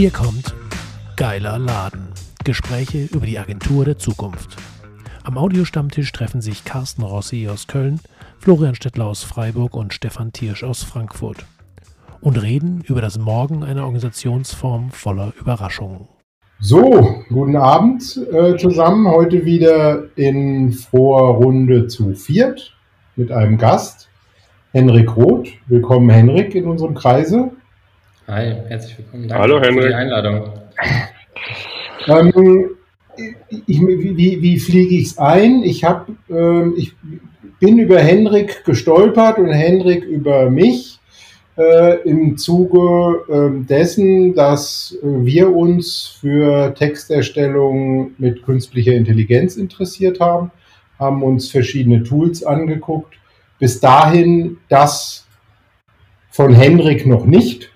[0.00, 0.54] Hier kommt
[1.16, 2.08] Geiler Laden.
[2.42, 4.56] Gespräche über die Agentur der Zukunft.
[5.24, 8.00] Am Audiostammtisch treffen sich Carsten Rossi aus Köln,
[8.38, 11.44] Florian Stettler aus Freiburg und Stefan Tiersch aus Frankfurt
[12.22, 16.08] und reden über das Morgen einer Organisationsform voller Überraschungen.
[16.60, 19.06] So, guten Abend äh, zusammen.
[19.06, 22.74] Heute wieder in Vorrunde zu viert
[23.16, 24.08] mit einem Gast,
[24.72, 25.48] Henrik Roth.
[25.66, 27.50] Willkommen, Henrik, in unserem Kreise.
[28.30, 29.26] Hi, herzlich willkommen.
[29.26, 29.82] Danke Hallo, Henrik.
[29.82, 30.52] für die Einladung.
[32.06, 32.70] Ähm,
[33.66, 35.64] ich, wie, wie fliege ich es ein?
[35.64, 36.94] Ich, hab, ähm, ich
[37.58, 41.00] bin über Henrik gestolpert und Henrik über mich
[41.58, 50.20] äh, im Zuge äh, dessen, dass äh, wir uns für Texterstellung mit künstlicher Intelligenz interessiert
[50.20, 50.52] haben,
[51.00, 53.14] haben uns verschiedene Tools angeguckt.
[53.58, 55.26] Bis dahin das
[56.30, 57.69] von Henrik noch nicht.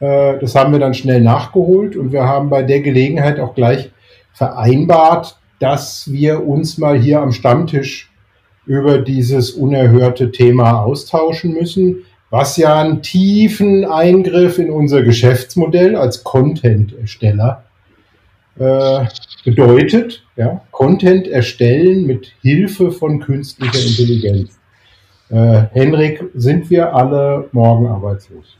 [0.00, 3.90] Äh, das haben wir dann schnell nachgeholt und wir haben bei der Gelegenheit auch gleich
[4.32, 8.10] vereinbart, dass wir uns mal hier am Stammtisch
[8.66, 16.24] über dieses unerhörte Thema austauschen müssen, was ja einen tiefen Eingriff in unser Geschäftsmodell als
[16.24, 17.64] Content-Ersteller
[18.58, 19.04] äh,
[19.44, 20.24] bedeutet.
[20.36, 20.60] Ja?
[20.72, 24.58] Content erstellen mit Hilfe von künstlicher Intelligenz.
[25.30, 28.56] Äh, Henrik, sind wir alle morgen arbeitslos?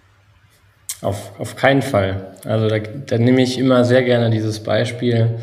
[1.02, 2.34] Auf, auf keinen Fall.
[2.44, 5.38] Also da, da nehme ich immer sehr gerne dieses Beispiel.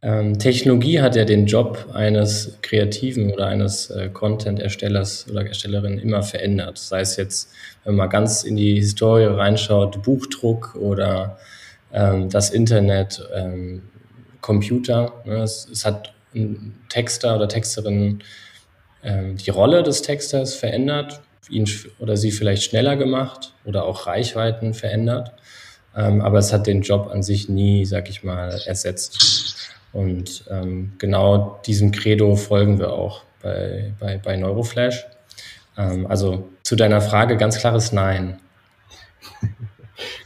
[0.00, 6.22] Ähm, Technologie hat ja den Job eines Kreativen oder eines äh, Content-Erstellers oder Erstellerin immer
[6.22, 6.78] verändert.
[6.78, 7.50] Sei es jetzt,
[7.84, 11.38] wenn man ganz in die Historie reinschaut, Buchdruck oder
[11.92, 13.82] ähm, das Internet, ähm,
[14.40, 15.12] Computer.
[15.24, 15.42] Ne?
[15.42, 18.22] Es, es, hat ein Texter oder Texterin
[19.02, 24.74] ähm, die Rolle des Texters verändert, ihn oder sie vielleicht schneller gemacht oder auch Reichweiten
[24.74, 25.32] verändert.
[25.96, 29.72] Ähm, aber es hat den Job an sich nie, sag ich mal, ersetzt.
[29.92, 35.06] Und ähm, genau diesem Credo folgen wir auch bei, bei, bei Neuroflash.
[35.76, 38.38] Ähm, also zu deiner Frage ganz klares Nein.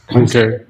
[0.09, 0.61] Okay.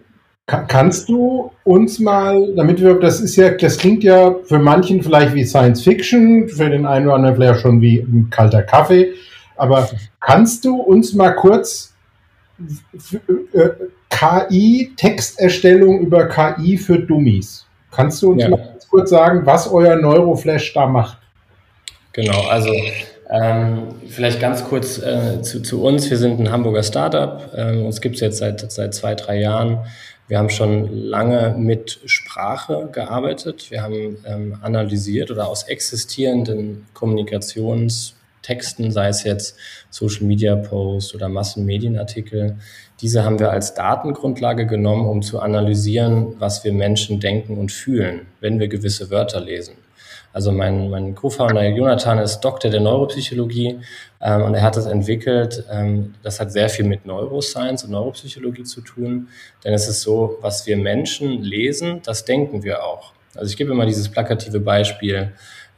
[0.46, 5.34] Kannst du uns mal, damit wir, das ist ja, das klingt ja für manchen vielleicht
[5.34, 9.14] wie Science Fiction, für den einen oder anderen vielleicht schon wie ein kalter Kaffee,
[9.56, 11.94] aber kannst du uns mal kurz
[13.54, 13.70] äh,
[14.10, 18.50] KI, Texterstellung über KI für Dummies, kannst du uns ja.
[18.50, 21.18] mal kurz sagen, was euer Neuroflash da macht?
[22.14, 22.72] Genau, also
[23.30, 26.10] ähm, vielleicht ganz kurz äh, zu, zu, uns.
[26.10, 27.50] Wir sind ein Hamburger Startup.
[27.56, 29.80] Ähm, uns gibt es jetzt seit, seit zwei, drei Jahren.
[30.28, 33.72] Wir haben schon lange mit Sprache gearbeitet.
[33.72, 36.86] Wir haben ähm, analysiert oder aus existierenden
[38.44, 39.58] Kommunikationstexten, sei es jetzt
[39.90, 42.58] Social Media Posts oder Massenmedienartikel,
[43.02, 48.28] diese haben wir als Datengrundlage genommen, um zu analysieren, was wir Menschen denken und fühlen,
[48.40, 49.76] wenn wir gewisse Wörter lesen.
[50.32, 53.80] Also mein, mein Co-Founder Jonathan ist Doktor der Neuropsychologie
[54.20, 55.64] ähm, und er hat das entwickelt.
[55.72, 59.28] Ähm, das hat sehr viel mit Neuroscience und Neuropsychologie zu tun,
[59.64, 63.14] denn es ist so, was wir Menschen lesen, das denken wir auch.
[63.36, 65.34] Also ich gebe immer dieses plakative Beispiel.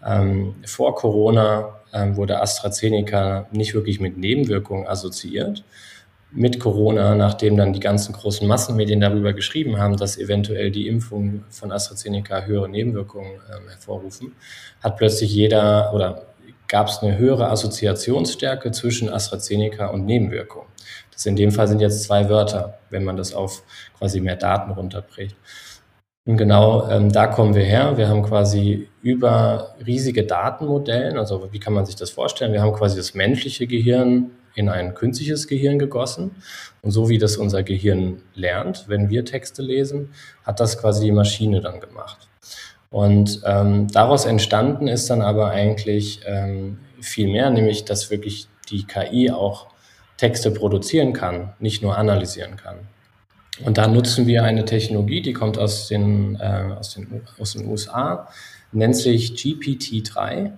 [0.05, 5.63] Ähm, vor Corona ähm, wurde AstraZeneca nicht wirklich mit Nebenwirkungen assoziiert
[6.35, 11.45] mit Corona, nachdem dann die ganzen großen Massenmedien darüber geschrieben haben, dass eventuell die Impfung
[11.49, 14.33] von AstraZeneca höhere Nebenwirkungen äh, hervorrufen,
[14.81, 16.25] hat plötzlich jeder oder
[16.67, 20.67] gab es eine höhere Assoziationsstärke zwischen AstraZeneca und Nebenwirkungen.
[21.11, 23.63] Das in dem Fall sind jetzt zwei Wörter, wenn man das auf
[23.97, 25.37] quasi mehr Daten runterbricht.
[26.25, 27.97] Und genau ähm, da kommen wir her.
[27.97, 32.51] Wir haben quasi über riesige Datenmodellen, also wie kann man sich das vorstellen?
[32.51, 36.31] Wir haben quasi das menschliche Gehirn in ein künstliches Gehirn gegossen.
[36.81, 40.13] Und so wie das unser Gehirn lernt, wenn wir Texte lesen,
[40.43, 42.27] hat das quasi die Maschine dann gemacht.
[42.89, 48.87] Und ähm, daraus entstanden ist dann aber eigentlich ähm, viel mehr, nämlich dass wirklich die
[48.87, 49.67] KI auch
[50.17, 52.77] Texte produzieren kann, nicht nur analysieren kann.
[53.63, 57.67] Und da nutzen wir eine Technologie, die kommt aus den, äh, aus den, aus den
[57.67, 58.27] USA,
[58.71, 60.51] nennt sich GPT-3.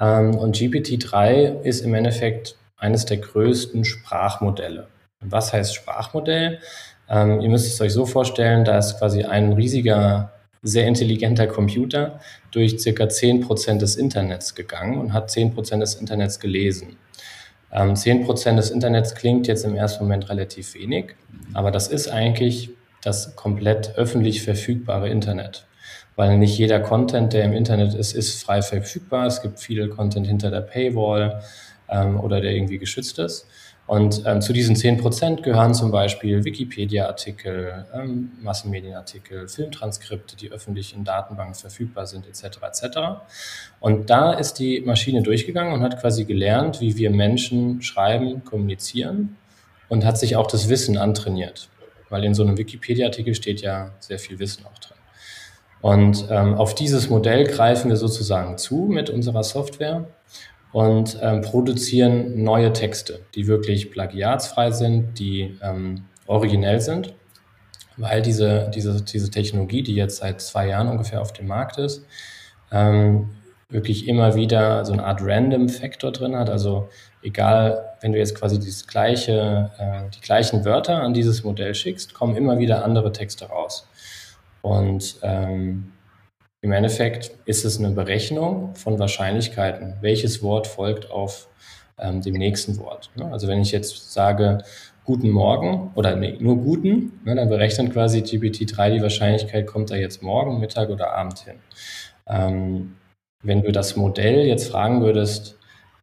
[0.00, 4.88] Ähm, und GPT-3 ist im Endeffekt eines der größten Sprachmodelle.
[5.20, 6.60] Was heißt Sprachmodell?
[7.08, 10.32] Ähm, ihr müsst es euch so vorstellen, da ist quasi ein riesiger,
[10.62, 12.20] sehr intelligenter Computer
[12.50, 16.96] durch circa 10% des Internets gegangen und hat 10% des Internets gelesen.
[17.72, 21.14] Ähm, 10% des Internets klingt jetzt im ersten Moment relativ wenig,
[21.54, 22.70] aber das ist eigentlich
[23.02, 25.66] das komplett öffentlich verfügbare Internet.
[26.16, 29.26] Weil nicht jeder Content, der im Internet ist, ist frei verfügbar.
[29.26, 31.42] Es gibt viel Content hinter der Paywall
[31.88, 33.46] ähm, oder der irgendwie geschützt ist.
[33.90, 40.94] Und ähm, zu diesen 10 Prozent gehören zum Beispiel Wikipedia-Artikel, ähm, Massenmedienartikel, Filmtranskripte, die öffentlich
[40.94, 42.58] in Datenbanken verfügbar sind, etc.
[42.62, 42.98] etc.
[43.80, 49.36] Und da ist die Maschine durchgegangen und hat quasi gelernt, wie wir Menschen schreiben, kommunizieren
[49.88, 51.68] und hat sich auch das Wissen antrainiert.
[52.10, 54.98] Weil in so einem Wikipedia-Artikel steht ja sehr viel Wissen auch drin.
[55.80, 60.06] Und ähm, auf dieses Modell greifen wir sozusagen zu mit unserer Software
[60.72, 67.14] und ähm, produzieren neue Texte, die wirklich plagiatsfrei sind, die ähm, originell sind,
[67.96, 72.06] weil diese, diese, diese Technologie, die jetzt seit zwei Jahren ungefähr auf dem Markt ist,
[72.70, 73.30] ähm,
[73.68, 76.50] wirklich immer wieder so eine Art Random-Faktor drin hat.
[76.50, 76.88] Also
[77.22, 82.14] egal, wenn du jetzt quasi dieses gleiche, äh, die gleichen Wörter an dieses Modell schickst,
[82.14, 83.86] kommen immer wieder andere Texte raus.
[84.62, 85.92] Und ähm,
[86.62, 89.94] im Endeffekt ist es eine Berechnung von Wahrscheinlichkeiten.
[90.00, 91.48] Welches Wort folgt auf
[91.98, 93.10] ähm, dem nächsten Wort?
[93.16, 93.30] Ne?
[93.32, 94.58] Also wenn ich jetzt sage
[95.04, 99.96] Guten Morgen oder nee, nur Guten, ne, dann berechnet quasi GPT-3 die Wahrscheinlichkeit, kommt da
[99.96, 101.56] jetzt morgen, Mittag oder Abend hin.
[102.28, 102.96] Ähm,
[103.42, 105.58] wenn du das Modell jetzt fragen würdest,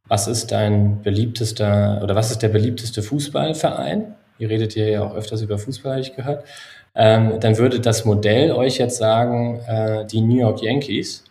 [0.07, 4.15] was ist dein beliebtester oder was ist der beliebteste Fußballverein?
[4.39, 6.43] Ihr redet hier ja auch öfters über Fußball, habe ich gehört
[6.99, 11.23] ähm, dann würde das Modell euch jetzt sagen, äh, die New York Yankees,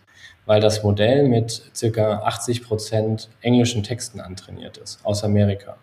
[0.45, 5.75] weil das Modell mit circa 80 Prozent englischen Texten antrainiert ist, aus Amerika.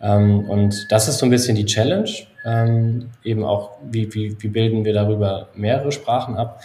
[0.00, 2.08] Ähm, und das ist so ein bisschen die Challenge.
[2.44, 6.62] Ähm, eben auch, wie, wie, wie bilden wir darüber mehrere Sprachen ab?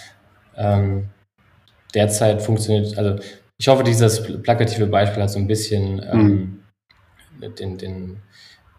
[0.55, 1.09] Ähm,
[1.95, 3.19] derzeit funktioniert, also
[3.57, 6.61] ich hoffe, dieses plakative Beispiel hat so ein bisschen ähm,
[7.41, 7.55] mhm.
[7.55, 8.17] den, den,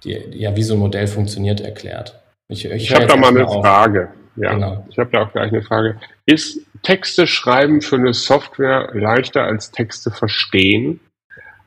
[0.05, 2.23] die, ja, wie so ein Modell funktioniert, erklärt.
[2.49, 3.63] Ich, ich, ich habe da mal eine auf.
[3.63, 4.09] Frage.
[4.37, 4.87] Ja, genau.
[4.91, 5.99] ich habe da auch gleich eine Frage.
[6.27, 11.01] Ist Texte schreiben für eine Software leichter als Texte verstehen?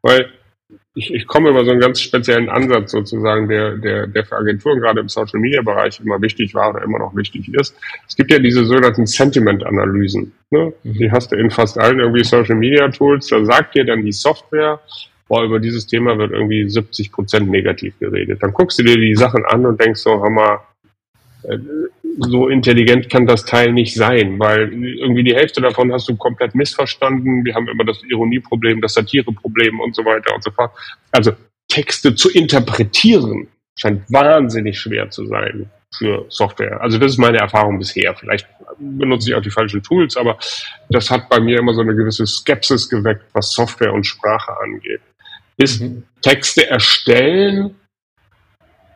[0.02, 0.30] Weil
[0.96, 4.80] ich, ich komme über so einen ganz speziellen Ansatz sozusagen, der, der, der für Agenturen
[4.80, 7.76] gerade im Social Media Bereich immer wichtig war oder immer noch wichtig ist.
[8.08, 10.32] Es gibt ja diese sogenannten Sentiment-Analysen.
[10.52, 10.74] Ne?
[10.84, 10.94] Mhm.
[10.94, 13.28] Die hast du in fast allen irgendwie Social Media Tools.
[13.28, 14.80] Da sagt dir dann die Software,
[15.28, 18.44] boah, über dieses Thema wird irgendwie 70 Prozent negativ geredet.
[18.44, 20.60] Dann guckst du dir die Sachen an und denkst so, hör mal,
[22.20, 26.54] so intelligent kann das Teil nicht sein, weil irgendwie die Hälfte davon hast du komplett
[26.54, 27.46] missverstanden.
[27.46, 30.72] Wir haben immer das Ironieproblem, das Satireproblem und so weiter und so fort.
[31.12, 31.32] Also
[31.70, 33.48] Texte zu interpretieren
[33.78, 36.82] scheint wahnsinnig schwer zu sein für Software.
[36.82, 38.14] Also das ist meine Erfahrung bisher.
[38.16, 38.48] Vielleicht
[38.78, 40.38] benutze ich auch die falschen Tools, aber
[40.90, 45.02] das hat bei mir immer so eine gewisse Skepsis geweckt, was Software und Sprache angeht.
[45.58, 46.04] Ist mhm.
[46.22, 47.76] Texte erstellen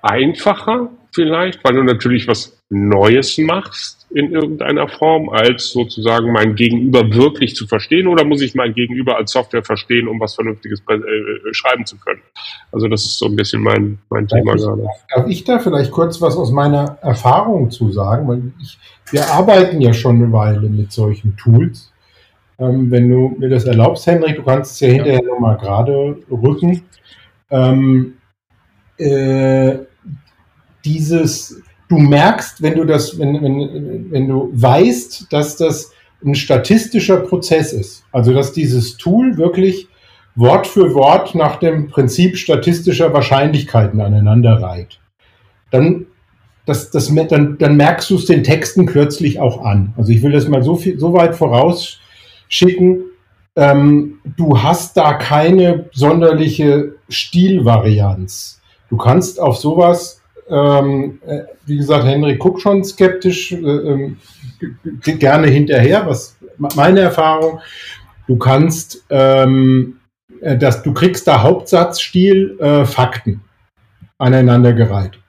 [0.02, 7.14] einfacher vielleicht, weil du natürlich was Neues machst in irgendeiner Form, als sozusagen mein Gegenüber
[7.14, 10.94] wirklich zu verstehen oder muss ich mein Gegenüber als Software verstehen, um was Vernünftiges äh,
[10.94, 12.22] äh, schreiben zu können?
[12.72, 14.88] Also das ist so ein bisschen mein, mein Thema gerade.
[15.16, 18.28] Darf ich da vielleicht kurz was aus meiner Erfahrung zu sagen?
[18.28, 18.78] Weil ich,
[19.12, 21.92] wir arbeiten ja schon eine Weile mit solchen Tools.
[22.60, 25.28] Ähm, wenn du mir das erlaubst, Henrik, du kannst es ja hinterher ja.
[25.28, 26.84] nochmal gerade rücken.
[27.50, 28.14] Ähm,
[28.98, 29.78] äh,
[30.86, 35.92] dieses, du merkst, wenn du das, wenn, wenn, wenn du weißt, dass das
[36.26, 39.88] ein statistischer Prozess ist, also dass dieses Tool wirklich
[40.36, 45.00] Wort für Wort nach dem Prinzip statistischer Wahrscheinlichkeiten aneinander reiht,
[45.70, 46.08] dann,
[46.66, 49.94] das, das, dann, dann merkst du es den Texten kürzlich auch an.
[49.98, 53.04] Also ich will das mal so, viel, so weit vorausschicken.
[53.56, 58.62] Ähm, du hast da keine sonderliche Stilvarianz.
[58.90, 60.23] Du kannst auf sowas
[60.54, 64.14] ähm, äh, wie gesagt, Henrik guckt schon skeptisch, äh, äh,
[65.18, 67.60] gerne hinterher, was meine Erfahrung.
[68.28, 69.98] Du kannst, ähm,
[70.42, 73.42] äh, dass du kriegst da Hauptsatzstil äh, Fakten
[74.20, 75.20] aneinandergereiht.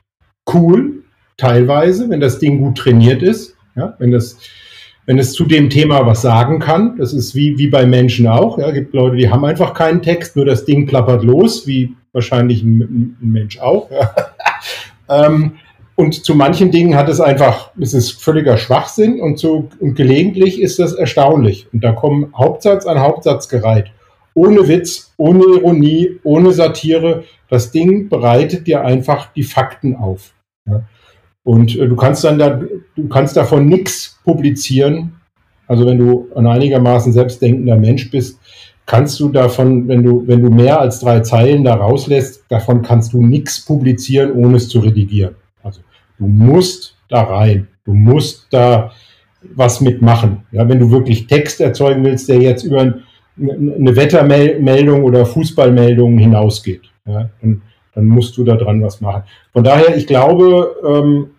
[0.53, 1.03] Cool,
[1.39, 4.39] teilweise, wenn das Ding gut trainiert ist, ja, wenn das
[5.07, 8.59] wenn es zu dem Thema was sagen kann, das ist wie, wie bei Menschen auch,
[8.59, 12.63] ja, gibt Leute, die haben einfach keinen Text, nur das Ding plappert los, wie wahrscheinlich
[12.63, 13.91] ein, ein Mensch auch.
[13.91, 14.15] Ja.
[15.09, 15.53] Ähm,
[15.97, 20.61] und zu manchen Dingen hat es einfach, es ist völliger Schwachsinn und so, und gelegentlich
[20.61, 21.69] ist das erstaunlich.
[21.73, 23.93] Und da kommen Hauptsatz an Hauptsatz gereiht.
[24.35, 27.23] Ohne Witz, ohne Ironie, ohne Satire.
[27.49, 30.35] Das Ding bereitet dir einfach die Fakten auf.
[31.45, 32.61] Und äh, du kannst dann da,
[32.97, 35.21] du kannst davon nichts publizieren.
[35.69, 38.41] Also wenn du ein einigermaßen selbstdenkender Mensch bist,
[38.87, 43.13] kannst du davon, wenn du, wenn du mehr als drei Zeilen da rauslässt, davon kannst
[43.13, 45.35] du nichts publizieren, ohne es zu redigieren.
[45.63, 45.81] Also
[46.19, 48.93] du musst da rein, du musst da
[49.55, 50.43] was mitmachen.
[50.53, 56.83] Ja, wenn du wirklich Text erzeugen willst, der jetzt über eine Wettermeldung oder Fußballmeldung hinausgeht.
[57.07, 57.63] Ja, und
[57.95, 59.25] dann musst du da dran was machen.
[59.53, 61.31] Von daher, ich glaube, ähm,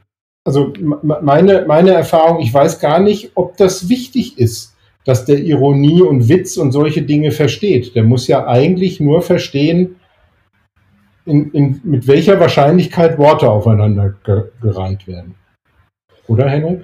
[0.43, 0.71] also
[1.01, 4.74] meine, meine Erfahrung, ich weiß gar nicht, ob das wichtig ist,
[5.05, 7.95] dass der Ironie und Witz und solche Dinge versteht.
[7.95, 9.95] Der muss ja eigentlich nur verstehen,
[11.25, 15.35] in, in, mit welcher Wahrscheinlichkeit Worte aufeinander ge gereiht werden.
[16.27, 16.81] Oder, Henrik?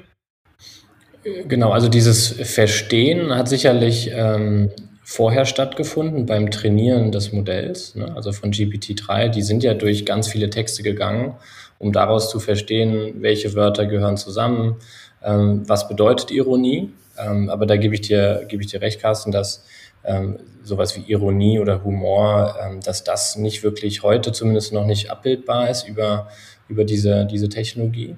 [1.47, 4.71] Genau, also dieses Verstehen hat sicherlich ähm,
[5.03, 8.15] vorher stattgefunden beim Trainieren des Modells, ne?
[8.15, 9.29] also von GPT-3.
[9.29, 11.35] Die sind ja durch ganz viele Texte gegangen,
[11.81, 14.75] um daraus zu verstehen, welche Wörter gehören zusammen,
[15.23, 16.91] ähm, was bedeutet Ironie.
[17.17, 19.65] Ähm, aber da gebe ich dir, gebe ich dir recht, Carsten, dass
[20.03, 25.09] ähm, sowas wie Ironie oder Humor, ähm, dass das nicht wirklich heute zumindest noch nicht
[25.09, 26.29] abbildbar ist über,
[26.69, 28.15] über diese, diese Technologie.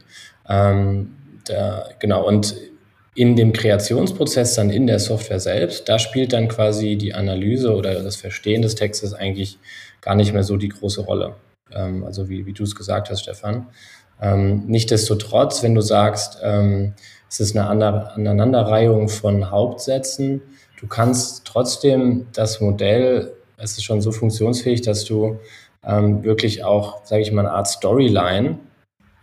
[0.47, 1.15] Ähm,
[1.45, 2.55] da, genau, und
[3.15, 8.01] in dem Kreationsprozess dann in der Software selbst, da spielt dann quasi die Analyse oder
[8.01, 9.57] das Verstehen des Textes eigentlich
[10.01, 11.35] gar nicht mehr so die große Rolle.
[11.75, 13.67] Ähm, also wie, wie du es gesagt hast, Stefan.
[14.21, 16.93] Ähm, Nichtsdestotrotz, wenn du sagst, ähm,
[17.29, 20.41] es ist eine Aneinanderreihung von Hauptsätzen,
[20.79, 25.39] du kannst trotzdem das Modell, es ist schon so funktionsfähig, dass du
[25.85, 28.59] ähm, wirklich auch, sage ich mal, eine Art Storyline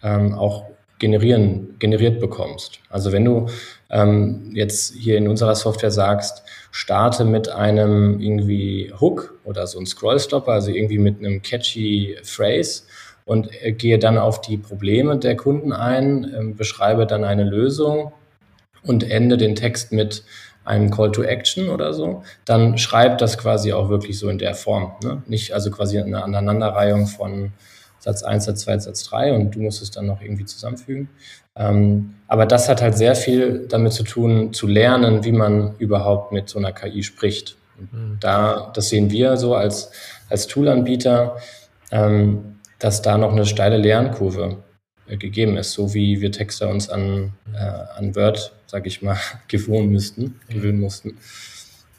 [0.03, 0.65] ähm, auch
[0.99, 2.81] generieren, generiert bekommst.
[2.91, 3.47] Also wenn du
[3.91, 9.87] ähm, jetzt hier in unserer Software sagst, starte mit einem irgendwie Hook oder so ein
[9.87, 12.83] Scrollstopper, also irgendwie mit einem catchy Phrase
[13.25, 18.13] und äh, gehe dann auf die Probleme der Kunden ein, äh, beschreibe dann eine Lösung
[18.83, 20.25] und ende den Text mit
[20.65, 24.55] einem Call to Action oder so, dann schreibt das quasi auch wirklich so in der
[24.55, 24.93] Form.
[25.03, 25.23] Ne?
[25.27, 27.53] Nicht also quasi eine Aneinanderreihung von
[28.01, 31.09] Satz 1, Satz 2, Satz 3 und du musst es dann noch irgendwie zusammenfügen.
[31.55, 36.33] Ähm, aber das hat halt sehr viel damit zu tun, zu lernen, wie man überhaupt
[36.33, 37.57] mit so einer KI spricht.
[37.79, 38.17] Mhm.
[38.21, 39.91] Da, das sehen wir so als,
[40.29, 41.37] als Toolanbieter,
[41.91, 44.59] ähm, dass da noch eine steile Lernkurve
[45.07, 49.19] äh, gegeben ist, so wie wir Texter uns an, äh, an Word, sag ich mal,
[49.49, 51.19] gewohnen müssten, gewöhnen mussten.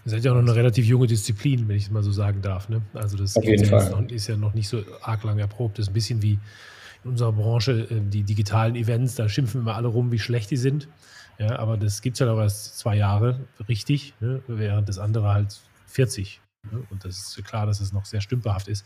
[0.05, 2.41] Ihr seid ja auch noch eine relativ junge Disziplin, wenn ich es mal so sagen
[2.41, 2.70] darf.
[2.70, 2.81] Ne?
[2.93, 3.89] Also das Auf jeden ja Fall.
[3.91, 5.77] Noch, ist ja noch nicht so arg lang erprobt.
[5.77, 6.39] Das ist ein bisschen wie
[7.03, 10.58] in unserer Branche äh, die digitalen Events, da schimpfen wir alle rum, wie schlecht die
[10.58, 10.88] sind.
[11.38, 14.41] Ja, aber das gibt es halt auch erst zwei Jahre richtig, ne?
[14.48, 16.39] während das andere halt 40.
[16.72, 16.84] Ne?
[16.89, 18.86] Und das ist klar, dass es noch sehr stümperhaft ist.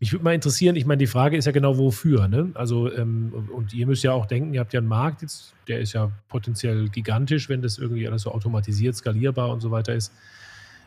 [0.00, 2.26] Mich würde mal interessieren, ich meine, die Frage ist ja genau, wofür.
[2.26, 2.50] Ne?
[2.54, 5.80] Also, ähm, und ihr müsst ja auch denken, ihr habt ja einen Markt jetzt, der
[5.80, 10.12] ist ja potenziell gigantisch, wenn das irgendwie alles so automatisiert, skalierbar und so weiter ist.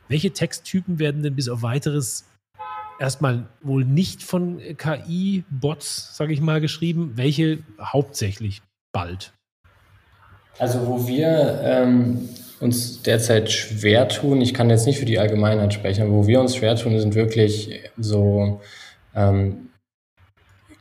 [0.08, 2.26] Welche Texttypen werden denn bis auf weiteres
[3.00, 7.14] erstmal wohl nicht von KI-Bots, sage ich mal, geschrieben?
[7.16, 9.32] Welche hauptsächlich bald?
[10.58, 12.30] Also wo wir ähm,
[12.60, 16.40] uns derzeit schwer tun, ich kann jetzt nicht für die Allgemeinheit sprechen, aber wo wir
[16.40, 18.60] uns schwer tun, sind wirklich so
[19.16, 19.70] ähm,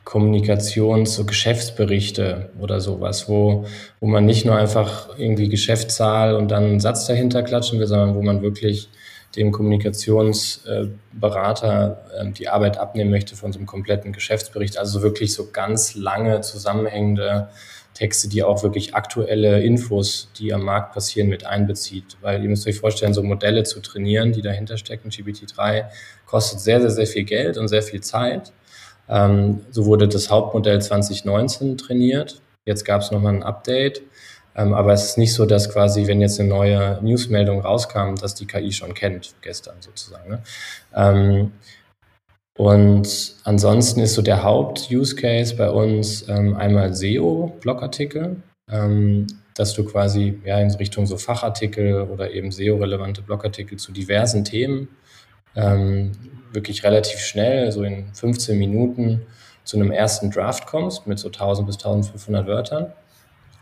[0.03, 3.65] Kommunikations-, so Geschäftsberichte oder sowas, wo,
[3.99, 8.15] wo man nicht nur einfach irgendwie Geschäftszahl und dann einen Satz dahinter klatschen will, sondern
[8.15, 8.89] wo man wirklich
[9.35, 14.77] dem Kommunikationsberater ähm, die Arbeit abnehmen möchte von so einem kompletten Geschäftsbericht.
[14.77, 17.49] Also wirklich so ganz lange zusammenhängende
[17.93, 22.17] Texte, die auch wirklich aktuelle Infos, die am Markt passieren, mit einbezieht.
[22.21, 25.85] Weil ihr müsst euch vorstellen, so Modelle zu trainieren, die dahinter stecken, GPT-3,
[26.33, 28.51] kostet sehr, sehr, sehr viel Geld und sehr viel Zeit.
[29.07, 32.41] Ähm, so wurde das Hauptmodell 2019 trainiert.
[32.65, 34.01] Jetzt gab es nochmal ein Update.
[34.55, 38.33] Ähm, aber es ist nicht so, dass quasi, wenn jetzt eine neue Newsmeldung rauskam, dass
[38.33, 40.27] die KI schon kennt, gestern sozusagen.
[40.27, 40.43] Ne?
[40.95, 41.51] Ähm,
[42.57, 48.37] und ansonsten ist so der Haupt-Use-Case bei uns ähm, einmal SEO-Blogartikel,
[48.71, 54.43] ähm, dass du quasi ja, in Richtung so Fachartikel oder eben SEO-relevante Blogartikel zu diversen
[54.43, 54.87] Themen
[55.55, 56.11] ähm,
[56.51, 59.21] wirklich relativ schnell, so in 15 Minuten,
[59.63, 62.93] zu einem ersten Draft kommst mit so 1000 bis 1500 Wörtern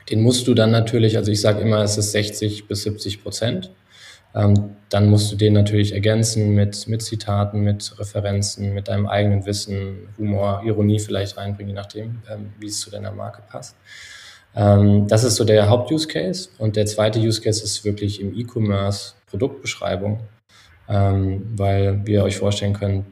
[0.10, 3.72] den musst du dann natürlich, also ich sage immer, es ist 60 bis 70 Prozent.
[4.34, 9.46] Ähm, dann musst du den natürlich ergänzen mit, mit Zitaten, mit Referenzen, mit deinem eigenen
[9.46, 13.76] Wissen, Humor, Ironie vielleicht reinbringen, je nachdem, ähm, wie es zu deiner Marke passt.
[14.56, 16.50] Ähm, das ist so der Haupt-Use-Case.
[16.58, 20.22] Und der zweite Use-Case ist wirklich im E-Commerce Produktbeschreibung
[20.92, 23.06] ähm, weil wir euch vorstellen können,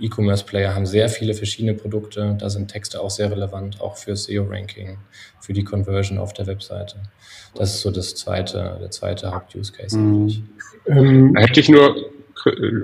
[0.00, 2.36] E-Commerce-Player haben sehr viele verschiedene Produkte.
[2.38, 4.98] Da sind Texte auch sehr relevant, auch für SEO-Ranking,
[5.40, 6.96] für die Conversion auf der Webseite.
[7.56, 10.48] Das ist so das zweite, der zweite Haupt-Use-Case mhm.
[10.86, 11.96] Ähm, hätte ich nur,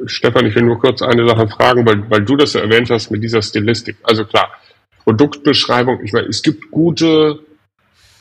[0.06, 3.22] Stefan, ich will nur kurz eine Sache fragen, weil, weil du das erwähnt hast mit
[3.22, 3.96] dieser Stilistik.
[4.02, 4.50] Also klar,
[5.04, 7.40] Produktbeschreibung, ich meine, es gibt gute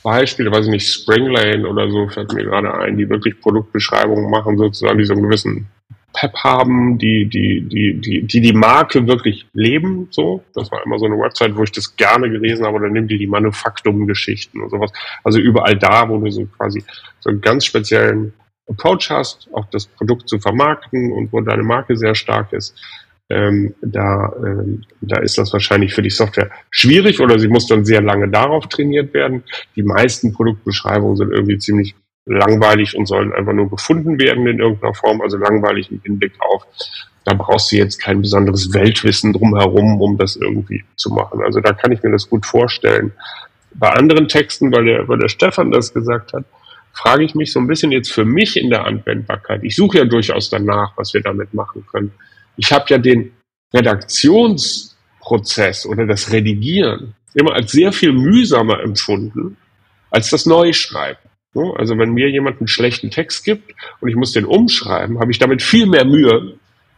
[0.03, 4.57] Beispiele, weiß ich nicht, Springlane oder so, fällt mir gerade ein, die wirklich Produktbeschreibungen machen,
[4.57, 5.67] sozusagen, die so einen gewissen
[6.13, 10.07] Pep haben, die die, die, die, die die Marke wirklich leben.
[10.11, 12.77] So, das war immer so eine Website, wo ich das gerne gelesen habe.
[12.77, 14.91] Oder nimm dir die Manufaktum-Geschichten und sowas.
[15.23, 16.83] Also überall da, wo du so quasi
[17.19, 18.33] so einen ganz speziellen
[18.67, 22.75] Approach hast, auch das Produkt zu vermarkten und wo deine Marke sehr stark ist.
[23.31, 27.85] Ähm, da, ähm, da ist das wahrscheinlich für die Software schwierig oder sie muss dann
[27.85, 29.43] sehr lange darauf trainiert werden.
[29.75, 31.93] Die meisten Produktbeschreibungen sind irgendwie ziemlich
[32.29, 36.65] langweilig und sollen einfach nur gefunden werden in irgendeiner Form, also langweilig im Hinblick auf,
[37.25, 41.41] da brauchst du jetzt kein besonderes Weltwissen drumherum, um das irgendwie zu machen.
[41.41, 43.11] Also da kann ich mir das gut vorstellen.
[43.73, 46.45] Bei anderen Texten, weil der, weil der Stefan das gesagt hat,
[46.93, 49.63] frage ich mich so ein bisschen jetzt für mich in der Anwendbarkeit.
[49.63, 52.11] Ich suche ja durchaus danach, was wir damit machen können.
[52.57, 53.31] Ich habe ja den
[53.73, 59.57] Redaktionsprozess oder das Redigieren immer als sehr viel mühsamer empfunden
[60.09, 61.29] als das Neuschreiben.
[61.53, 65.39] Also wenn mir jemand einen schlechten Text gibt und ich muss den umschreiben, habe ich
[65.39, 66.53] damit viel mehr Mühe,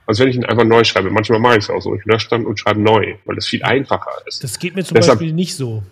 [0.06, 1.10] als wenn ich ihn einfach neu schreibe.
[1.10, 1.96] Manchmal mache ich es auch so.
[1.96, 4.44] Ich lösche dann und schreibe neu, weil das viel einfacher ist.
[4.44, 5.84] Das geht mir zum Deshalb, Beispiel nicht so.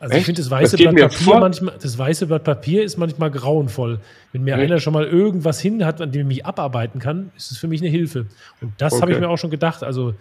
[0.00, 0.20] Also Echt?
[0.20, 4.00] ich finde das weiße das Blatt Papier manchmal, das weiße Blatt Papier ist manchmal grauenvoll.
[4.32, 4.64] Wenn mir okay.
[4.64, 7.68] einer schon mal irgendwas hin hat, an dem ich mich abarbeiten kann, ist es für
[7.68, 8.26] mich eine Hilfe.
[8.60, 9.02] Und das okay.
[9.02, 9.84] habe ich mir auch schon gedacht.
[9.84, 10.14] Also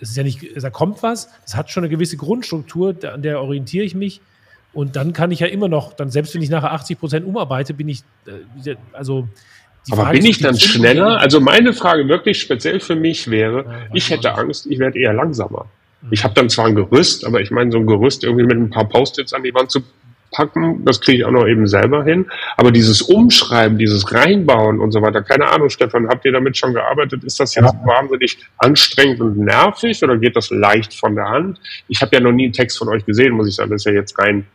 [0.00, 3.42] es ist ja nicht, da kommt was, es hat schon eine gewisse Grundstruktur, an der
[3.42, 4.20] orientiere ich mich.
[4.72, 7.74] Und dann kann ich ja immer noch, dann selbst wenn ich nachher 80 Prozent umarbeite,
[7.74, 9.28] bin ich, äh, also.
[9.90, 11.18] Aber Frage bin ich dann schneller?
[11.18, 15.14] Also meine Frage wirklich speziell für mich wäre, ja, ich hätte Angst, ich werde eher
[15.14, 15.66] langsamer.
[16.02, 16.08] Mhm.
[16.10, 18.70] Ich habe dann zwar ein Gerüst, aber ich meine, so ein Gerüst irgendwie mit ein
[18.70, 19.80] paar Post-its an die Wand zu
[20.30, 22.26] packen, das kriege ich auch noch eben selber hin.
[22.56, 26.74] Aber dieses Umschreiben, dieses Reinbauen und so weiter, keine Ahnung, Stefan, habt ihr damit schon
[26.74, 27.24] gearbeitet?
[27.24, 27.86] Ist das jetzt ja.
[27.86, 31.60] wahnsinnig anstrengend und nervig oder geht das leicht von der Hand?
[31.88, 33.70] Ich habe ja noch nie einen Text von euch gesehen, muss ich sagen.
[33.70, 34.46] Das ist ja jetzt rein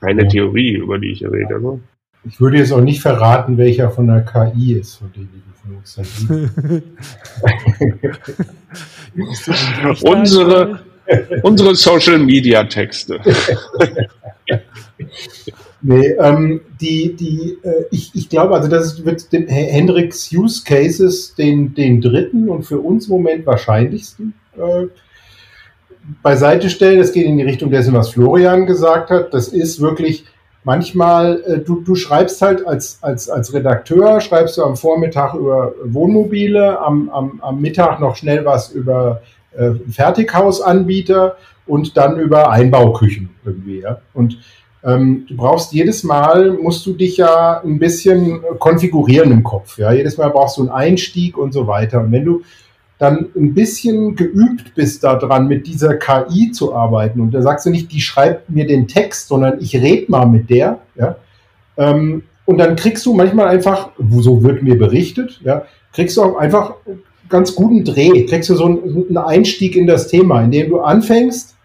[0.00, 1.60] keine Theorie, über die ich rede.
[1.60, 1.80] Ne?
[2.24, 5.40] Ich würde jetzt auch nicht verraten, welcher von der KI ist, von dem du
[10.02, 10.80] unsere,
[11.42, 13.20] unsere Social Media Texte.
[15.82, 21.34] nee, ähm, die, die, äh, ich, ich glaube, also das wird den Hendricks Use Cases
[21.34, 24.86] den, den dritten und für uns im Moment wahrscheinlichsten äh,
[26.22, 26.98] beiseite stellen.
[26.98, 29.32] Das geht in die Richtung dessen, was Florian gesagt hat.
[29.34, 30.24] Das ist wirklich
[30.64, 35.72] manchmal, äh, du, du schreibst halt als, als, als Redakteur, schreibst du am Vormittag über
[35.84, 39.22] Wohnmobile, am, am, am Mittag noch schnell was über
[39.56, 43.80] äh, Fertighausanbieter und dann über Einbauküchen irgendwie.
[43.80, 44.00] Ja?
[44.14, 44.38] Und
[44.82, 49.78] ähm, du brauchst jedes Mal, musst du dich ja ein bisschen konfigurieren im Kopf.
[49.78, 49.92] Ja?
[49.92, 52.00] Jedes Mal brauchst du einen Einstieg und so weiter.
[52.00, 52.42] Und wenn du
[53.00, 57.22] dann ein bisschen geübt bist daran, mit dieser KI zu arbeiten.
[57.22, 60.50] Und da sagst du nicht, die schreibt mir den Text, sondern ich rede mal mit
[60.50, 60.80] der.
[60.96, 61.16] Ja?
[61.78, 66.36] Ähm, und dann kriegst du manchmal einfach, so wird mir berichtet, ja, kriegst du auch
[66.36, 66.74] einfach
[67.30, 71.56] ganz guten Dreh, kriegst du so einen Einstieg in das Thema, indem du anfängst,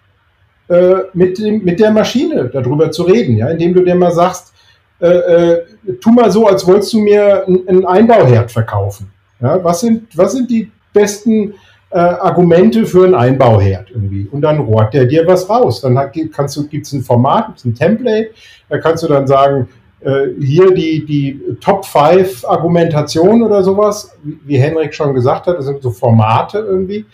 [0.70, 4.54] äh, mit, dem, mit der Maschine darüber zu reden, ja, indem du dir mal sagst,
[5.02, 5.64] äh, äh,
[6.00, 9.12] tu mal so, als wolltest du mir einen Einbauherd verkaufen.
[9.42, 11.54] Ja, was sind, was sind die besten
[11.92, 14.28] äh, Argumente für einen Einbauherd irgendwie.
[14.32, 15.82] Und dann rohrt der dir was raus.
[15.82, 18.32] Dann gibt es ein Format, gibt's ein Template,
[18.70, 19.70] da kannst du dann sagen,
[20.02, 25.66] äh, hier die, die Top 5 Argumentation oder sowas, wie Henrik schon gesagt hat, das
[25.66, 27.06] sind so Formate irgendwie.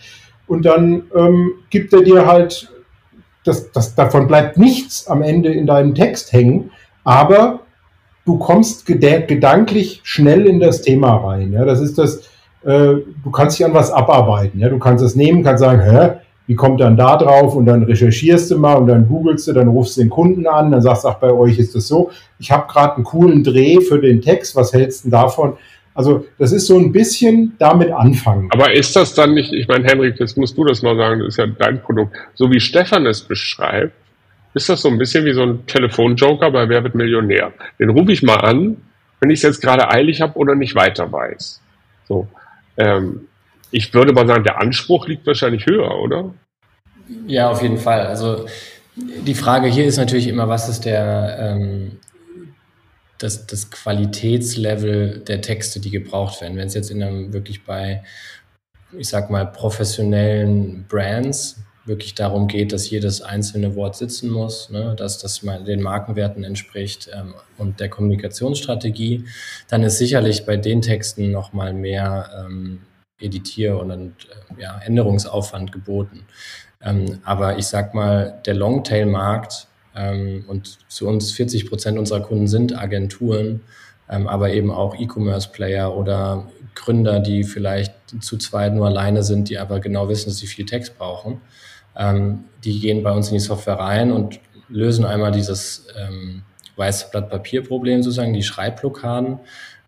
[0.46, 2.70] Und dann ähm, gibt er dir halt,
[3.44, 6.70] das, das, davon bleibt nichts am Ende in deinem Text hängen,
[7.04, 7.60] aber
[8.24, 11.52] du kommst gedanklich schnell in das Thema rein.
[11.52, 12.28] Ja, das ist das,
[12.64, 12.94] äh,
[13.24, 14.60] du kannst dich an was abarbeiten.
[14.60, 14.68] Ja?
[14.68, 17.54] Du kannst es nehmen, kannst sagen, hä, wie kommt dann da drauf?
[17.54, 20.72] Und dann recherchierst du mal und dann googelst du, dann rufst du den Kunden an,
[20.72, 22.10] dann sagst ach, bei euch ist das so.
[22.38, 25.54] Ich habe gerade einen coolen Dreh für den Text, was hältst du davon?
[25.94, 28.48] Also das ist so ein bisschen damit anfangen.
[28.50, 31.28] Aber ist das dann nicht, ich meine, Henrik, jetzt musst du das mal sagen, das
[31.28, 33.94] ist ja dein Produkt, so wie Stefan es beschreibt,
[34.54, 37.52] ist das so ein bisschen wie so ein Telefonjoker bei Wer wird Millionär?
[37.78, 38.76] Den rufe ich mal an,
[39.20, 41.62] wenn ich es jetzt gerade eilig habe oder nicht weiter weiß.
[42.06, 42.26] So.
[42.76, 43.28] Ähm,
[43.70, 46.34] ich würde mal sagen, der Anspruch liegt wahrscheinlich höher, oder?
[47.26, 48.06] Ja, auf jeden Fall.
[48.06, 48.46] Also
[48.94, 51.98] die Frage hier ist natürlich immer, was ist der ähm,
[53.22, 56.56] das, das Qualitätslevel der Texte, die gebraucht werden.
[56.56, 58.02] Wenn es jetzt in einem wirklich bei,
[58.96, 64.94] ich sag mal, professionellen Brands wirklich darum geht, dass jedes einzelne Wort sitzen muss, ne,
[64.96, 69.24] dass das den Markenwerten entspricht ähm, und der Kommunikationsstrategie,
[69.68, 72.80] dann ist sicherlich bei den Texten nochmal mehr ähm,
[73.20, 76.26] Editier- und äh, ja, Änderungsaufwand geboten.
[76.80, 79.66] Ähm, aber ich sag mal, der Longtail-Markt
[79.96, 83.60] ähm, und zu uns 40 Prozent unserer Kunden sind Agenturen,
[84.08, 89.58] ähm, aber eben auch E-Commerce-Player oder Gründer, die vielleicht zu zweit nur alleine sind, die
[89.58, 91.40] aber genau wissen, dass sie viel Text brauchen.
[91.96, 96.42] Ähm, die gehen bei uns in die Software rein und lösen einmal dieses ähm,
[96.76, 99.38] weiße Blatt Papier Problem sozusagen, die Schreibblockaden,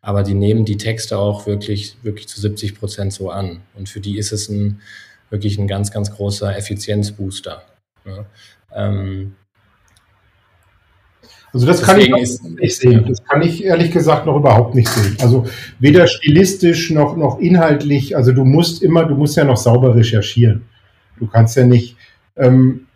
[0.03, 3.63] aber die nehmen die Texte auch wirklich, wirklich zu 70 Prozent so an.
[3.75, 4.81] Und für die ist es ein,
[5.31, 7.63] wirklich ein ganz, ganz großer Effizienzbooster.
[8.05, 8.27] Ja.
[8.75, 9.35] Ähm,
[11.55, 13.05] also das kann ich nicht sehen.
[13.09, 15.17] Das kann ich ehrlich gesagt noch überhaupt nicht sehen.
[15.21, 15.47] Also
[15.79, 18.17] weder stilistisch noch, noch inhaltlich.
[18.17, 20.65] Also du musst immer, du musst ja noch sauber recherchieren.
[21.17, 21.94] Du kannst ja nicht,
[22.37, 22.87] ähm,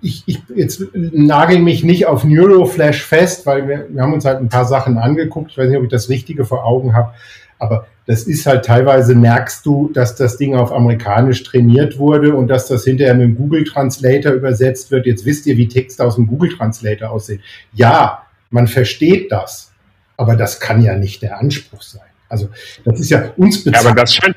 [0.00, 4.38] ich, ich jetzt nagel mich nicht auf Neuroflash fest, weil wir, wir haben uns halt
[4.38, 5.52] ein paar Sachen angeguckt.
[5.52, 7.12] Ich weiß nicht, ob ich das Richtige vor Augen habe.
[7.58, 12.48] Aber das ist halt teilweise merkst du, dass das Ding auf amerikanisch trainiert wurde und
[12.48, 15.06] dass das hinterher mit dem Google Translator übersetzt wird.
[15.06, 17.40] Jetzt wisst ihr, wie Texte aus dem Google Translator aussehen.
[17.72, 19.72] Ja, man versteht das,
[20.16, 22.02] aber das kann ja nicht der Anspruch sein.
[22.34, 22.48] Also
[22.84, 23.84] das ist ja uns bezahlt.
[23.84, 24.36] Ja, aber das scheint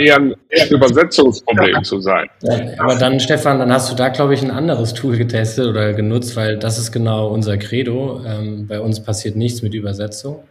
[0.00, 0.34] eher ein
[0.70, 2.26] Übersetzungsproblem zu sein.
[2.42, 5.92] Ja, aber dann, Stefan, dann hast du da, glaube ich, ein anderes Tool getestet oder
[5.92, 8.22] genutzt, weil das ist genau unser Credo.
[8.26, 10.44] Ähm, bei uns passiert nichts mit Übersetzung.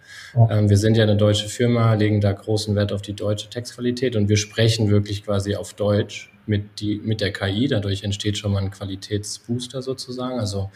[0.51, 4.15] Ähm, wir sind ja eine deutsche Firma, legen da großen Wert auf die deutsche Textqualität
[4.15, 7.67] und wir sprechen wirklich quasi auf Deutsch mit, die, mit der KI.
[7.67, 10.39] Dadurch entsteht schon mal ein Qualitätsbooster sozusagen.
[10.39, 10.71] Also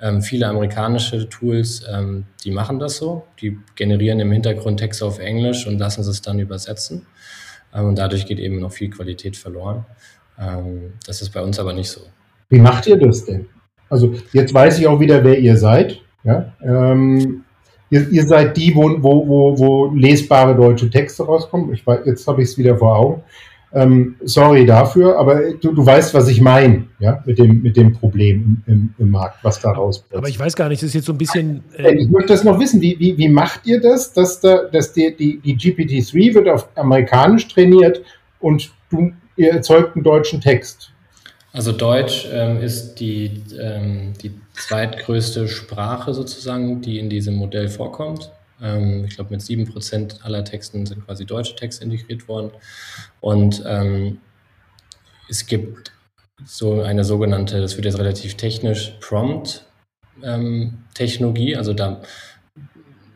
[0.00, 3.24] ähm, viele amerikanische Tools, ähm, die machen das so.
[3.40, 7.06] Die generieren im Hintergrund Texte auf Englisch und lassen es dann übersetzen.
[7.74, 9.84] Ähm, und dadurch geht eben noch viel Qualität verloren.
[10.38, 12.00] Ähm, das ist bei uns aber nicht so.
[12.48, 13.46] Wie macht ihr das denn?
[13.90, 16.00] Also jetzt weiß ich auch wieder, wer ihr seid.
[16.24, 16.52] Ja?
[16.62, 17.44] Ähm,
[17.90, 21.72] ihr, ihr, seid die, wo, wo, wo, wo lesbare deutsche Texte rauskommen.
[21.72, 23.22] Ich weiß, jetzt habe ich es wieder vor Augen.
[23.70, 27.92] Ähm, sorry dafür, aber du, du weißt, was ich meine, ja, mit dem, mit dem
[27.92, 30.14] Problem im, im Markt, was da rauskommt.
[30.14, 31.62] Aber ich weiß gar nicht, das ist jetzt so ein bisschen.
[31.76, 32.80] Äh ich möchte das noch wissen.
[32.80, 36.66] Wie, wie, wie macht ihr das, dass, da, dass die, die, die GPT-3 wird auf
[36.76, 38.02] amerikanisch trainiert
[38.40, 40.90] und du, ihr erzeugt einen deutschen Text?
[41.52, 48.30] Also Deutsch ähm, ist die, ähm, die zweitgrößte Sprache sozusagen, die in diesem Modell vorkommt.
[48.62, 52.52] Ähm, ich glaube, mit sieben Prozent aller Texten sind quasi deutsche Texte integriert worden.
[53.20, 54.18] Und ähm,
[55.28, 55.92] es gibt
[56.44, 61.52] so eine sogenannte, das wird jetzt relativ technisch, Prompt-Technologie.
[61.52, 62.00] Ähm, also da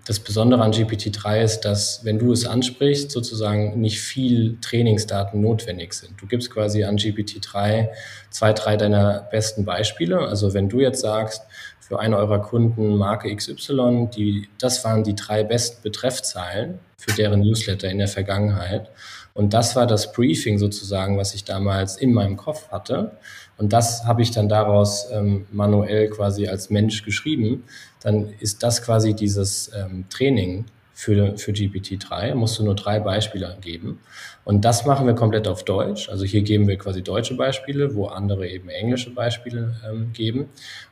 [0.05, 5.92] das Besondere an GPT-3 ist, dass wenn du es ansprichst, sozusagen nicht viel Trainingsdaten notwendig
[5.92, 6.20] sind.
[6.20, 7.88] Du gibst quasi an GPT-3
[8.31, 10.18] zwei, drei deiner besten Beispiele.
[10.18, 11.42] Also wenn du jetzt sagst,
[11.83, 17.40] für einen eurer Kunden Marke XY, die, das waren die drei besten Betreffzeilen für deren
[17.40, 18.88] Newsletter in der Vergangenheit.
[19.35, 23.11] Und das war das Briefing sozusagen, was ich damals in meinem Kopf hatte.
[23.59, 27.64] Und das habe ich dann daraus ähm, manuell quasi als Mensch geschrieben.
[28.01, 32.35] Dann ist das quasi dieses ähm, Training für, für GPT-3.
[32.35, 34.00] Musst du nur drei Beispiele geben.
[34.44, 36.09] Und das machen wir komplett auf Deutsch.
[36.09, 40.48] Also hier geben wir quasi deutsche Beispiele, wo andere eben englische Beispiele ähm, geben.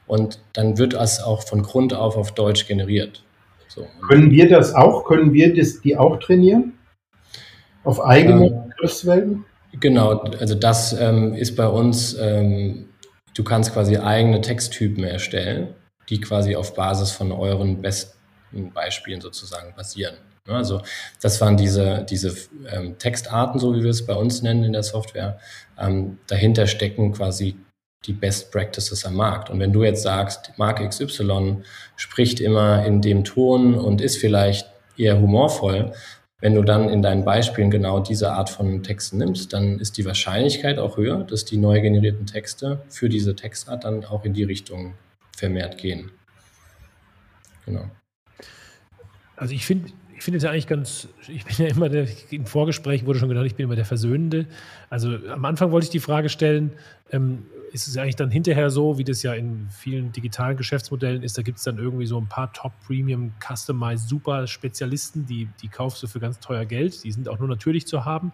[0.06, 3.22] Und dann wird das auch von Grund auf auf Deutsch generiert.
[3.68, 3.86] So.
[4.08, 5.04] Können wir das auch?
[5.04, 6.72] Können wir das, die auch trainieren?
[7.84, 9.44] Auf eigene ähm, Begriffswelten?
[9.78, 12.88] Genau, also das ähm, ist bei uns, ähm,
[13.34, 15.68] du kannst quasi eigene Texttypen erstellen,
[16.08, 18.19] die quasi auf Basis von euren besten
[18.52, 20.16] Beispielen sozusagen basieren.
[20.48, 20.82] Also
[21.20, 22.34] das waren diese, diese
[22.70, 25.38] ähm, Textarten, so wie wir es bei uns nennen in der Software.
[25.78, 27.56] Ähm, dahinter stecken quasi
[28.06, 29.50] die Best Practices am Markt.
[29.50, 31.62] Und wenn du jetzt sagst, Marke XY
[31.96, 35.92] spricht immer in dem Ton und ist vielleicht eher humorvoll,
[36.40, 40.06] wenn du dann in deinen Beispielen genau diese Art von Texten nimmst, dann ist die
[40.06, 44.44] Wahrscheinlichkeit auch höher, dass die neu generierten Texte für diese Textart dann auch in die
[44.44, 44.94] Richtung
[45.36, 46.10] vermehrt gehen.
[47.66, 47.90] Genau.
[49.40, 52.44] Also ich finde ich finde es ja eigentlich ganz, ich bin ja immer der, im
[52.44, 54.44] Vorgespräch wurde schon genannt, ich bin immer der Versöhnende.
[54.90, 56.72] Also am Anfang wollte ich die Frage stellen,
[57.10, 61.38] ähm, ist es eigentlich dann hinterher so, wie das ja in vielen digitalen Geschäftsmodellen ist,
[61.38, 66.02] da gibt es dann irgendwie so ein paar Top-Premium, Customized, super Spezialisten, die, die kaufst
[66.02, 68.30] du für ganz teuer Geld, die sind auch nur natürlich zu haben.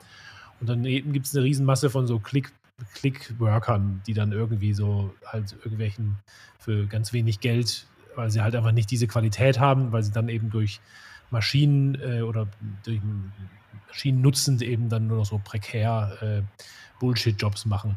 [0.60, 2.50] Und dann gibt es eine Riesenmasse von so Click,
[2.94, 6.16] Click-Workern, die dann irgendwie so halt irgendwelchen
[6.58, 10.28] für ganz wenig Geld, weil sie halt einfach nicht diese Qualität haben, weil sie dann
[10.28, 10.80] eben durch
[11.30, 12.46] Maschinen äh, oder
[12.84, 13.00] durch
[13.88, 16.42] Maschinen nutzend eben dann nur noch so prekär äh,
[16.98, 17.96] Bullshit-Jobs machen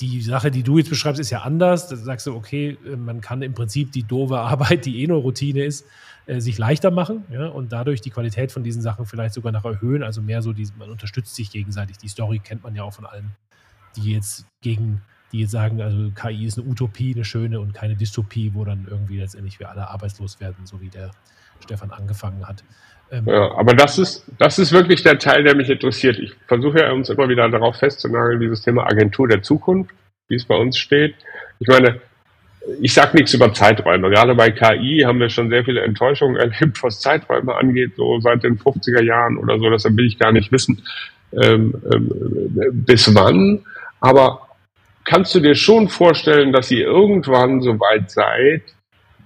[0.00, 1.88] die Sache, die du jetzt beschreibst, ist ja anders.
[1.88, 5.20] Da sagst du, okay, äh, man kann im Prinzip die doofe Arbeit, die eh nur
[5.20, 5.86] Routine ist,
[6.26, 9.64] äh, sich leichter machen ja, und dadurch die Qualität von diesen Sachen vielleicht sogar noch
[9.64, 10.02] erhöhen.
[10.02, 11.98] Also mehr so, die, man unterstützt sich gegenseitig.
[11.98, 13.32] Die Story kennt man ja auch von allen,
[13.96, 18.52] die jetzt gegen, die sagen, also KI ist eine Utopie, eine schöne und keine Dystopie,
[18.54, 21.10] wo dann irgendwie letztendlich wir alle arbeitslos werden, so wie der
[21.60, 22.64] Stefan angefangen hat.
[23.12, 26.18] Ähm, ja, aber das ist, das ist wirklich der Teil, der mich interessiert.
[26.18, 29.94] Ich versuche ja uns immer wieder darauf festzunageln, dieses Thema Agentur der Zukunft,
[30.28, 31.14] wie es bei uns steht.
[31.58, 32.00] Ich meine,
[32.80, 34.10] ich sage nichts über Zeiträume.
[34.10, 38.44] Gerade bei KI haben wir schon sehr viele Enttäuschungen erlebt, was Zeiträume angeht, so seit
[38.44, 39.70] den 50er Jahren oder so.
[39.70, 40.82] Deshalb will ich gar nicht wissen,
[41.32, 43.60] ähm, ähm, bis wann.
[44.00, 44.49] Aber
[45.04, 48.62] kannst du dir schon vorstellen, dass ihr irgendwann so weit seid,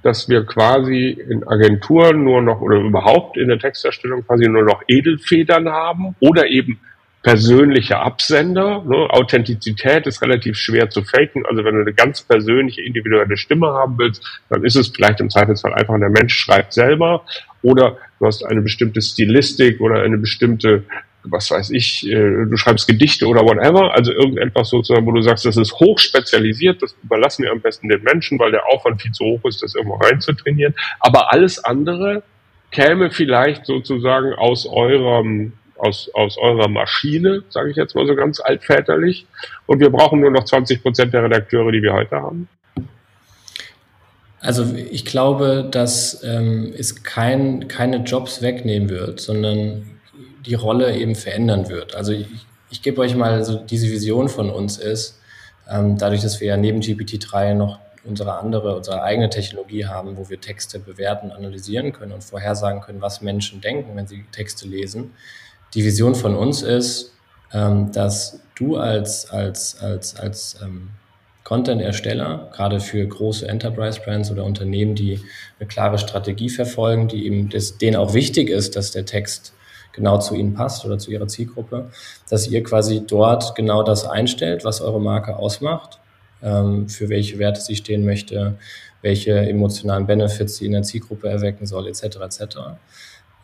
[0.03, 4.83] dass wir quasi in Agenturen nur noch oder überhaupt in der Texterstellung quasi nur noch
[4.87, 6.79] Edelfedern haben oder eben
[7.23, 8.85] persönliche Absender.
[8.85, 9.09] Ne?
[9.09, 11.45] Authentizität ist relativ schwer zu faken.
[11.47, 15.31] Also wenn du eine ganz persönliche, individuelle Stimme haben willst, dann ist es vielleicht im
[15.31, 17.25] Zweifelsfall einfach, der Mensch schreibt selber
[17.63, 20.85] oder du hast eine bestimmte Stilistik oder eine bestimmte
[21.25, 25.45] was weiß ich, äh, du schreibst Gedichte oder whatever, also irgendetwas sozusagen, wo du sagst,
[25.47, 29.25] das ist hochspezialisiert, das überlassen wir am besten den Menschen, weil der Aufwand viel zu
[29.25, 30.75] hoch ist, das irgendwo reinzutrainieren.
[31.01, 32.23] Aber alles andere
[32.71, 38.41] käme vielleicht sozusagen aus eurem aus, aus eurer Maschine, sage ich jetzt mal so ganz
[38.41, 39.27] altväterlich.
[39.67, 42.49] Und wir brauchen nur noch 20 Prozent der Redakteure, die wir heute haben.
[44.41, 49.94] Also ich glaube, dass ähm, es kein, keine Jobs wegnehmen wird, sondern
[50.47, 51.95] die Rolle eben verändern wird.
[51.95, 52.27] Also ich,
[52.71, 55.19] ich gebe euch mal so diese Vision von uns ist,
[55.69, 60.29] ähm, dadurch, dass wir ja neben GPT-3 noch unsere andere, unsere eigene Technologie haben, wo
[60.29, 65.13] wir Texte bewerten, analysieren können und vorhersagen können, was Menschen denken, wenn sie Texte lesen,
[65.73, 67.13] die Vision von uns ist,
[67.53, 70.91] ähm, dass du als, als, als, als ähm,
[71.45, 75.21] Content-Ersteller, gerade für große Enterprise-Brands oder Unternehmen, die
[75.59, 79.53] eine klare Strategie verfolgen, die eben das, denen auch wichtig ist, dass der Text
[79.95, 81.91] genau zu ihnen passt oder zu ihrer Zielgruppe,
[82.29, 85.99] dass ihr quasi dort genau das einstellt, was eure Marke ausmacht,
[86.43, 88.57] ähm, für welche Werte sie stehen möchte,
[89.03, 92.03] welche emotionalen Benefits sie in der Zielgruppe erwecken soll, etc.
[92.21, 92.57] etc.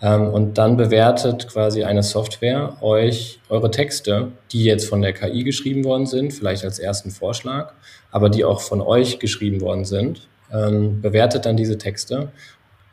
[0.03, 5.45] Ähm, und dann bewertet quasi eine Software euch eure Texte, die jetzt von der KI
[5.45, 7.73] geschrieben worden sind, vielleicht als ersten Vorschlag,
[8.11, 12.29] aber die auch von euch geschrieben worden sind, ähm, bewertet dann diese Texte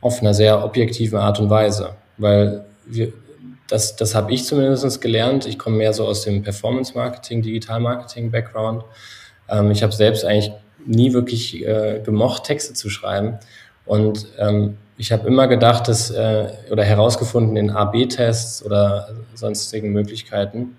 [0.02, 3.14] auf einer sehr objektiven Art und Weise, weil wir,
[3.68, 5.46] das, das habe ich zumindest gelernt.
[5.46, 8.84] Ich komme mehr so aus dem Performance-Marketing, Digital-Marketing-Background.
[9.50, 10.52] Ähm, ich habe selbst eigentlich
[10.86, 13.40] nie wirklich äh, gemocht, Texte zu schreiben.
[13.86, 20.78] Und ähm, ich habe immer gedacht, dass äh, oder herausgefunden in A/B-Tests oder sonstigen Möglichkeiten,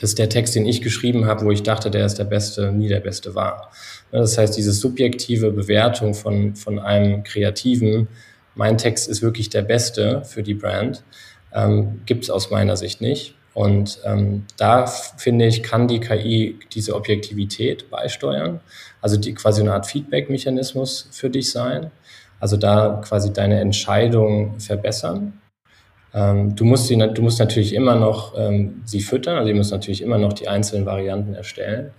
[0.00, 2.88] dass der Text, den ich geschrieben habe, wo ich dachte, der ist der beste, nie
[2.88, 3.70] der beste war.
[4.10, 8.08] Das heißt, diese subjektive Bewertung von, von einem Kreativen,
[8.54, 11.04] mein Text ist wirklich der beste für die Brand,
[11.54, 13.34] ähm, gibt es aus meiner Sicht nicht.
[13.54, 18.60] Und ähm, da finde ich, kann die KI diese Objektivität beisteuern,
[19.02, 21.90] also die quasi eine Art Feedback-Mechanismus für dich sein.
[22.40, 25.34] Also da quasi deine Entscheidung verbessern.
[26.14, 29.70] Ähm, du, musst sie, du musst natürlich immer noch ähm, sie füttern, also du musst
[29.70, 31.92] natürlich immer noch die einzelnen Varianten erstellen.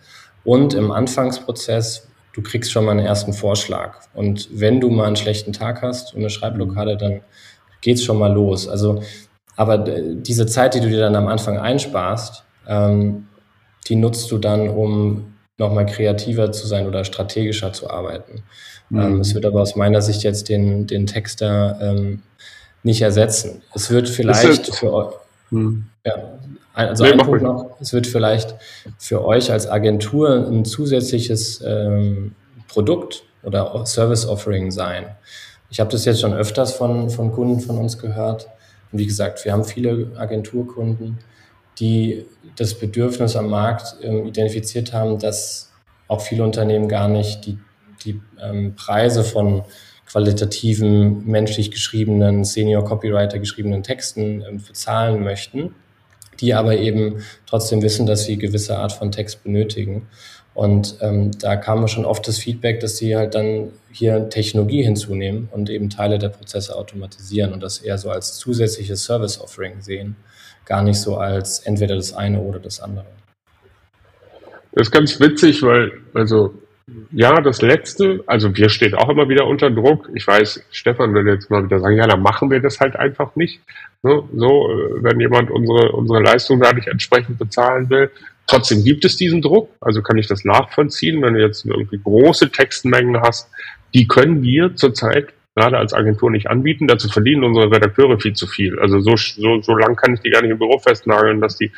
[0.44, 4.00] Und im Anfangsprozess, du kriegst schon mal einen ersten Vorschlag.
[4.14, 7.22] Und wenn du mal einen schlechten Tag hast und eine Schreibblockade, dann
[7.82, 8.68] geht's schon mal los.
[8.68, 9.02] Also,
[9.56, 13.28] aber diese Zeit, die du dir dann am Anfang einsparst, ähm,
[13.88, 18.44] die nutzt du dann, um nochmal kreativer zu sein oder strategischer zu arbeiten.
[18.90, 19.00] Mhm.
[19.00, 22.24] Ähm, es wird aber aus meiner Sicht jetzt den, den Texter ähm,
[22.84, 23.62] nicht ersetzen.
[23.74, 25.14] Es wird vielleicht für euch,
[25.52, 25.86] mhm.
[26.06, 26.14] ja,
[26.74, 28.56] also nee, ein Punkt noch, es wird vielleicht
[28.98, 32.34] für euch als Agentur ein zusätzliches ähm,
[32.68, 35.06] Produkt oder Service Offering sein.
[35.70, 38.48] Ich habe das jetzt schon öfters von, von Kunden von uns gehört.
[38.94, 41.18] Und wie gesagt, wir haben viele Agenturkunden,
[41.80, 42.26] die
[42.56, 45.72] das Bedürfnis am Markt ähm, identifiziert haben, dass
[46.08, 47.58] auch viele Unternehmen gar nicht die
[48.06, 49.64] die ähm, Preise von
[50.06, 55.74] qualitativen, menschlich geschriebenen, Senior Copywriter geschriebenen Texten ähm, bezahlen möchten,
[56.40, 60.08] die aber eben trotzdem wissen, dass sie gewisse Art von Text benötigen.
[60.54, 65.50] Und ähm, da kam schon oft das Feedback, dass sie halt dann hier Technologie hinzunehmen
[65.52, 70.16] und eben Teile der Prozesse automatisieren und das eher so als zusätzliches Service-Offering sehen,
[70.66, 73.06] gar nicht so als entweder das eine oder das andere.
[74.74, 76.54] Das ist ganz witzig, weil, also
[77.12, 80.10] ja, das letzte, also wir stehen auch immer wieder unter Druck.
[80.16, 83.36] Ich weiß, Stefan würde jetzt mal wieder sagen, ja, dann machen wir das halt einfach
[83.36, 83.62] nicht.
[84.02, 84.22] Ne?
[84.36, 88.12] So, äh, wenn jemand unsere, unsere Leistung da nicht entsprechend bezahlen will.
[88.48, 92.52] Trotzdem gibt es diesen Druck, also kann ich das nachvollziehen, wenn du jetzt irgendwie große
[92.52, 93.50] Textmengen hast,
[93.94, 96.88] die können wir zurzeit gerade als Agentur nicht anbieten.
[96.88, 98.80] Dazu verdienen unsere Redakteure viel zu viel.
[98.80, 101.72] Also so, so, so lang kann ich die gar nicht im Büro festnageln, dass die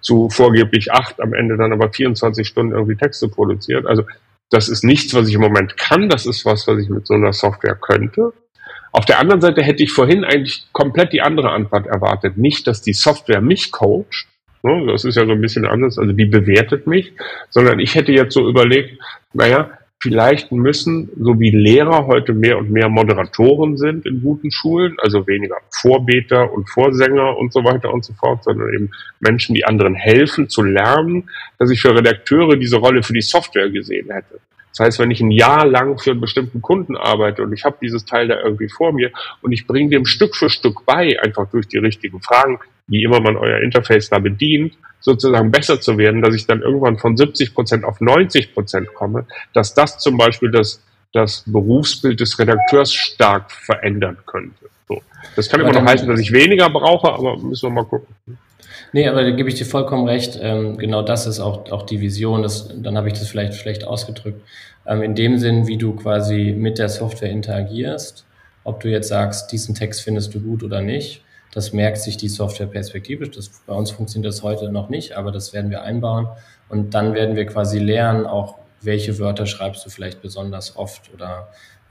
[0.00, 3.86] zu vorgeblich acht am Ende dann aber 24 Stunden irgendwie Texte produziert.
[3.86, 4.04] Also
[4.50, 6.08] das ist nichts, was ich im Moment kann.
[6.08, 8.32] Das ist was, was ich mit so einer Software könnte.
[8.92, 12.36] Auf der anderen Seite hätte ich vorhin eigentlich komplett die andere Antwort erwartet.
[12.36, 14.26] Nicht, dass die Software mich coacht,
[14.62, 17.12] ne, das ist ja so ein bisschen anders, also die bewertet mich,
[17.48, 18.98] sondern ich hätte jetzt so überlegt,
[19.32, 19.70] naja,
[20.02, 25.26] vielleicht müssen, so wie Lehrer heute mehr und mehr Moderatoren sind in guten Schulen, also
[25.26, 29.94] weniger Vorbeter und Vorsänger und so weiter und so fort, sondern eben Menschen, die anderen
[29.94, 34.40] helfen zu lernen, dass ich für Redakteure diese Rolle für die Software gesehen hätte.
[34.70, 37.76] Das heißt, wenn ich ein Jahr lang für einen bestimmten Kunden arbeite und ich habe
[37.82, 39.10] dieses Teil da irgendwie vor mir
[39.42, 42.58] und ich bringe dem Stück für Stück bei, einfach durch die richtigen Fragen,
[42.90, 46.98] wie immer man euer Interface da bedient, sozusagen besser zu werden, dass ich dann irgendwann
[46.98, 52.38] von 70 Prozent auf 90 Prozent komme, dass das zum Beispiel das, das Berufsbild des
[52.38, 54.66] Redakteurs stark verändern könnte.
[54.88, 55.00] So.
[55.36, 58.14] Das kann aber immer noch heißen, dass ich weniger brauche, aber müssen wir mal gucken.
[58.92, 60.38] Nee, aber da gebe ich dir vollkommen recht.
[60.42, 62.42] Ähm, genau das ist auch, auch die Vision.
[62.42, 64.42] Das, dann habe ich das vielleicht schlecht ausgedrückt.
[64.86, 68.26] Ähm, in dem Sinn, wie du quasi mit der Software interagierst,
[68.64, 72.28] ob du jetzt sagst, diesen Text findest du gut oder nicht, das merkt sich die
[72.28, 73.30] Software perspektivisch.
[73.30, 76.28] Das, bei uns funktioniert das heute noch nicht, aber das werden wir einbauen.
[76.68, 81.48] Und dann werden wir quasi lernen, auch welche Wörter schreibst du vielleicht besonders oft oder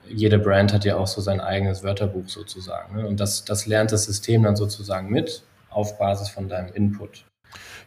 [0.08, 2.95] jede Brand hat ja auch so sein eigenes Wörterbuch sozusagen.
[2.95, 3.08] Ne?
[3.08, 7.26] Und das, das lernt das System dann sozusagen mit auf Basis von deinem Input.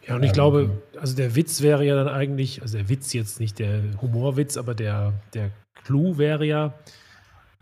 [0.06, 3.12] Ja, und ich ähm, glaube, also der Witz wäre ja dann eigentlich, also der Witz
[3.12, 5.50] jetzt nicht der Humorwitz, aber der, der
[5.84, 6.74] Clou wäre ja,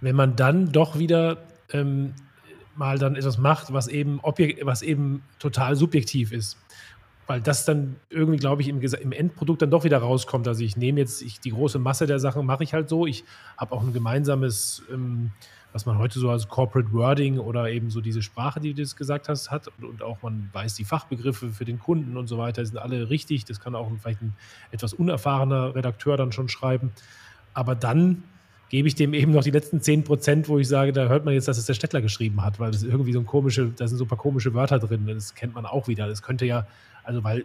[0.01, 1.38] wenn man dann doch wieder
[1.73, 2.14] ähm,
[2.81, 6.59] mal dann etwas macht, was eben, objekt, was eben total subjektiv ist.
[7.29, 10.49] Weil das dann irgendwie, glaube ich, im, im, Endprodukt dann doch wieder rauskommt.
[10.49, 13.07] Also ich nehme jetzt ich, die große Masse der Sachen, mache ich halt so.
[13.07, 13.23] Ich
[13.57, 15.31] habe auch ein gemeinsames ähm,
[15.73, 18.97] was man heute so als Corporate Wording oder eben so diese Sprache, die du jetzt
[18.97, 19.69] gesagt hast, hat.
[19.79, 23.09] Und, und, auch man weiß die Fachbegriffe für den Kunden und so weiter, sind alle
[23.11, 23.45] richtig.
[23.45, 24.35] Das kann auch vielleicht ein
[24.73, 26.90] etwas unerfahrener Redakteur dann schon schreiben.
[27.55, 28.25] Aber dann
[28.71, 31.35] gebe ich dem eben noch die letzten 10 Prozent, wo ich sage, da hört man
[31.35, 33.87] jetzt, dass es der Stettler geschrieben hat, weil das ist irgendwie so ein komische, da
[33.87, 35.07] sind so ein paar komische Wörter drin.
[35.07, 36.07] Das kennt man auch wieder.
[36.09, 36.67] Das könnte ja,
[37.03, 37.45] also weil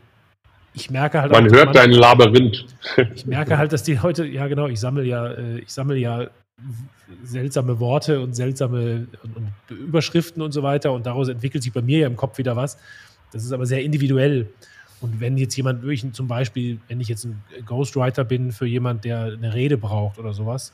[0.73, 1.31] ich merke halt.
[1.31, 2.65] Man auch, hört dein Labyrinth.
[3.15, 6.27] Ich merke halt, dass die heute, ja genau, ich sammle ja, äh, ich sammle ja
[7.23, 10.91] seltsame Worte und seltsame und, und Überschriften und so weiter.
[10.91, 12.77] Und daraus entwickelt sich bei mir ja im Kopf wieder was.
[13.31, 14.47] Das ist aber sehr individuell.
[15.01, 19.05] Und wenn jetzt jemand wirklich zum Beispiel, wenn ich jetzt ein Ghostwriter bin für jemand,
[19.05, 20.73] der eine Rede braucht oder sowas,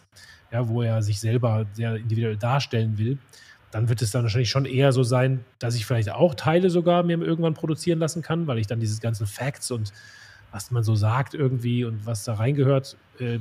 [0.52, 3.18] ja, wo er sich selber sehr individuell darstellen will,
[3.72, 7.04] dann wird es dann wahrscheinlich schon eher so sein, dass ich vielleicht auch Teile sogar
[7.04, 9.94] mir irgendwann produzieren lassen kann, weil ich dann diese ganzen Facts und
[10.52, 13.40] was man so sagt irgendwie und was da reingehört, äh,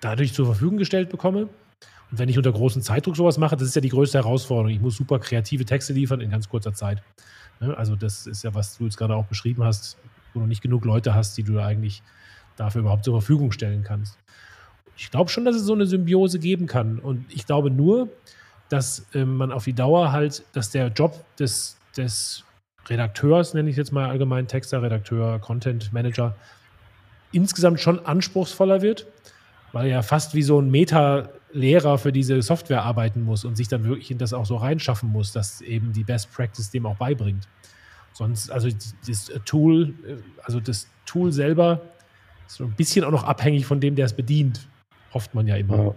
[0.00, 1.48] dadurch zur Verfügung gestellt bekomme.
[2.10, 4.70] Und wenn ich unter großem Zeitdruck sowas mache, das ist ja die größte Herausforderung.
[4.72, 7.00] Ich muss super kreative Texte liefern in ganz kurzer Zeit.
[7.60, 7.76] Ne?
[7.76, 9.96] Also das ist ja, was du jetzt gerade auch beschrieben hast,
[10.34, 12.02] wo du nicht genug Leute hast, die du eigentlich
[12.56, 14.18] dafür überhaupt zur Verfügung stellen kannst.
[14.96, 16.98] Ich glaube schon, dass es so eine Symbiose geben kann.
[16.98, 18.08] Und ich glaube nur,
[18.68, 22.44] dass äh, man auf die Dauer halt, dass der Job des, des
[22.88, 26.36] Redakteurs, nenne ich jetzt mal allgemein Texter, Redakteur, Content Manager,
[27.32, 29.06] insgesamt schon anspruchsvoller wird,
[29.72, 33.68] weil er fast wie so ein Meta Lehrer für diese Software arbeiten muss und sich
[33.68, 36.96] dann wirklich in das auch so reinschaffen muss, dass eben die Best Practice dem auch
[36.96, 37.48] beibringt.
[38.12, 38.68] Sonst, also
[39.06, 39.94] das Tool,
[40.42, 41.80] also das Tool selber
[42.46, 44.68] ist so ein bisschen auch noch abhängig von dem, der es bedient,
[45.12, 45.94] hofft man ja immer.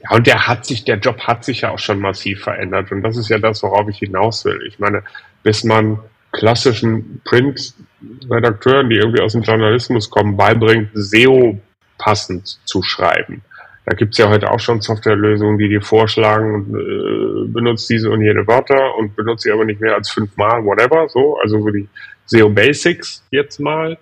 [0.00, 0.10] Ja.
[0.10, 2.92] Und der hat sich, der Job hat sich ja auch schon massiv verändert.
[2.92, 4.60] Und das ist ja das, worauf ich hinaus will.
[4.68, 5.02] Ich meine,
[5.42, 5.98] bis man
[6.32, 11.58] klassischen Print-Redakteuren, die irgendwie aus dem Journalismus kommen, beibringt, SEO
[11.96, 13.42] passend zu schreiben,
[13.86, 18.46] da gibt's ja heute auch schon Softwarelösungen, die dir vorschlagen äh, benutzt diese und jene
[18.46, 21.88] Wörter und benutzt sie aber nicht mehr als fünfmal, whatever, so, also so die
[22.24, 23.98] SEO Basics jetzt mal.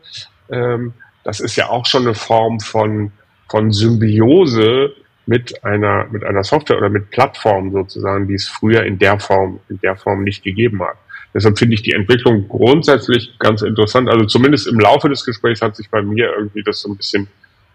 [0.51, 0.95] Ähm,
[1.25, 3.11] das ist ja auch schon eine Form von,
[3.53, 4.95] von Symbiose
[5.27, 9.61] mit einer, mit einer Software oder mit Plattformen sozusagen, die es früher in der Form,
[9.69, 10.97] in der Form nicht gegeben hat.
[11.35, 14.09] Deshalb finde ich die Entwicklung grundsätzlich ganz interessant.
[14.09, 17.29] Also zumindest im Laufe des Gesprächs hat sich bei mir irgendwie das so ein bisschen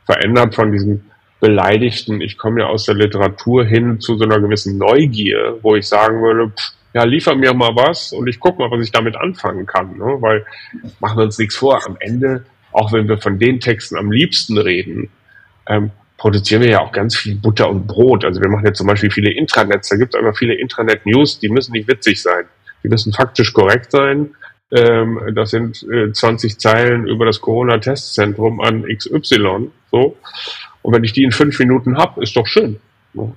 [0.06, 1.02] verändert von diesem
[1.40, 5.88] Beleidigten, ich komme ja aus der Literatur hin zu so einer gewissen Neugier, wo ich
[5.88, 9.16] sagen würde, pff, ja, liefer mir mal was und ich gucke mal, was ich damit
[9.16, 9.98] anfangen kann.
[9.98, 10.18] Ne?
[10.20, 10.44] Weil
[11.00, 14.58] machen wir uns nichts vor, am Ende, auch wenn wir von den Texten am liebsten
[14.58, 15.12] reden,
[15.70, 18.26] ähm, produzieren wir ja auch ganz viel Butter und Brot.
[18.26, 21.50] Also wir machen ja zum Beispiel viele Intranets, da gibt es aber viele Intranet-News, die
[21.50, 22.46] müssen nicht witzig sein.
[22.84, 24.32] Die müssen faktisch korrekt sein.
[24.72, 29.70] Ähm, das sind äh, 20 Zeilen über das Corona-Testzentrum an XY.
[29.92, 30.18] So.
[30.82, 32.80] Und wenn ich die in fünf Minuten habe, ist doch schön.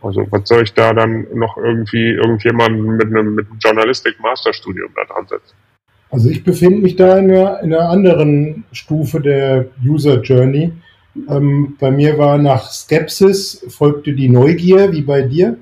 [0.03, 5.05] Also was soll ich da dann noch irgendwie irgendjemanden mit einem, mit einem Journalistik-Masterstudium da
[5.05, 5.55] dran setzen?
[6.11, 10.73] Also ich befinde mich da in einer, in einer anderen Stufe der User Journey.
[11.29, 15.57] Ähm, bei mir war nach Skepsis folgte die Neugier, wie bei dir.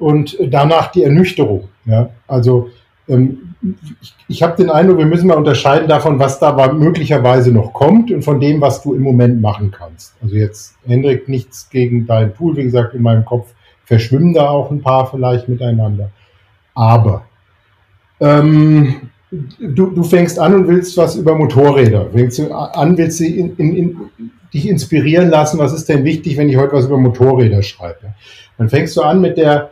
[0.00, 1.68] und danach die Ernüchterung.
[1.84, 2.10] Ja?
[2.26, 2.70] Also
[3.08, 3.54] ähm,
[4.00, 8.10] ich, ich habe den Eindruck, wir müssen mal unterscheiden davon, was da möglicherweise noch kommt
[8.10, 10.14] und von dem, was du im Moment machen kannst.
[10.22, 12.56] Also jetzt, Hendrik, nichts gegen dein Tool.
[12.56, 13.52] Wie gesagt, in meinem Kopf
[13.84, 16.10] verschwimmen da auch ein paar vielleicht miteinander.
[16.74, 17.24] Aber
[18.20, 22.06] ähm, du, du fängst an und willst was über Motorräder.
[22.10, 24.00] Fängst du an, willst du in, in, in,
[24.52, 28.14] dich inspirieren lassen, was ist denn wichtig, wenn ich heute was über Motorräder schreibe.
[28.58, 29.70] Dann fängst du an, mit der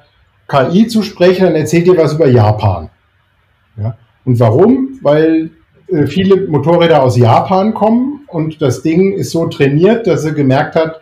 [0.49, 2.91] KI zu sprechen, dann erzählt dir was über Japan.
[3.77, 3.97] Ja?
[4.25, 4.99] Und warum?
[5.03, 5.51] Weil
[5.89, 10.75] äh, viele Motorräder aus Japan kommen und das Ding ist so trainiert, dass er gemerkt
[10.75, 11.01] hat,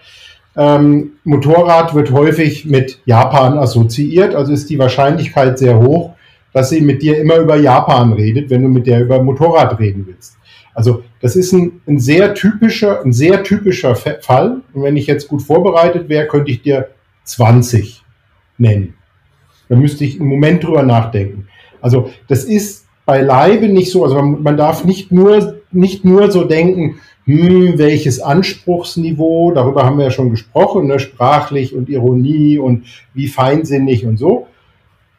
[0.57, 6.15] ähm, Motorrad wird häufig mit Japan assoziiert, also ist die Wahrscheinlichkeit sehr hoch,
[6.53, 10.07] dass sie mit dir immer über Japan redet, wenn du mit der über Motorrad reden
[10.07, 10.39] willst.
[10.73, 14.63] Also das ist ein, ein sehr typischer, ein sehr typischer Fall.
[14.73, 16.89] Und wenn ich jetzt gut vorbereitet wäre, könnte ich dir
[17.25, 18.03] 20
[18.59, 18.95] nennen.
[19.69, 21.49] Da müsste ich einen Moment drüber nachdenken.
[21.81, 24.05] Also das ist beileibe nicht so.
[24.05, 29.99] Also man, man darf nicht nur, nicht nur so denken, hm, welches Anspruchsniveau, darüber haben
[29.99, 34.47] wir ja schon gesprochen, ne, sprachlich und Ironie und wie feinsinnig und so,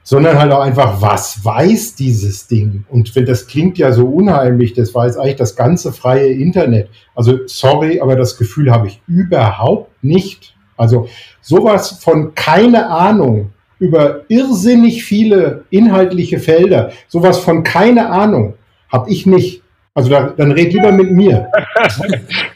[0.09, 2.85] sondern halt auch einfach, was weiß dieses Ding?
[2.87, 6.87] Und das klingt ja so unheimlich, das weiß eigentlich das ganze freie Internet.
[7.13, 10.55] Also sorry, aber das Gefühl habe ich überhaupt nicht.
[10.77, 11.09] Also
[11.41, 13.49] sowas von keine Ahnung
[13.79, 18.53] über irrsinnig viele inhaltliche Felder, sowas von keine Ahnung
[18.87, 19.61] habe ich nicht.
[19.97, 21.49] Also da, dann red lieber mit mir.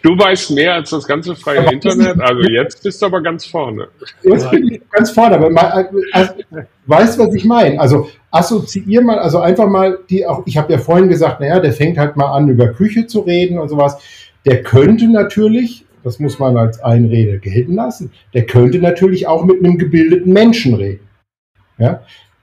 [0.03, 2.19] Du weißt mehr als das ganze freie aber Internet.
[2.19, 3.87] Also jetzt bist du aber ganz vorne.
[4.23, 5.35] Jetzt bin ich ganz vorne.
[5.35, 6.33] Aber mal, also,
[6.85, 7.79] weißt was ich meine?
[7.79, 10.43] Also assoziier mal, also einfach mal die auch.
[10.45, 13.59] Ich habe ja vorhin gesagt, naja, der fängt halt mal an über Küche zu reden
[13.59, 13.97] und sowas.
[14.45, 19.63] Der könnte natürlich, das muss man als Einrede gelten lassen, der könnte natürlich auch mit
[19.63, 21.07] einem gebildeten Menschen reden.
[21.77, 22.01] Ja,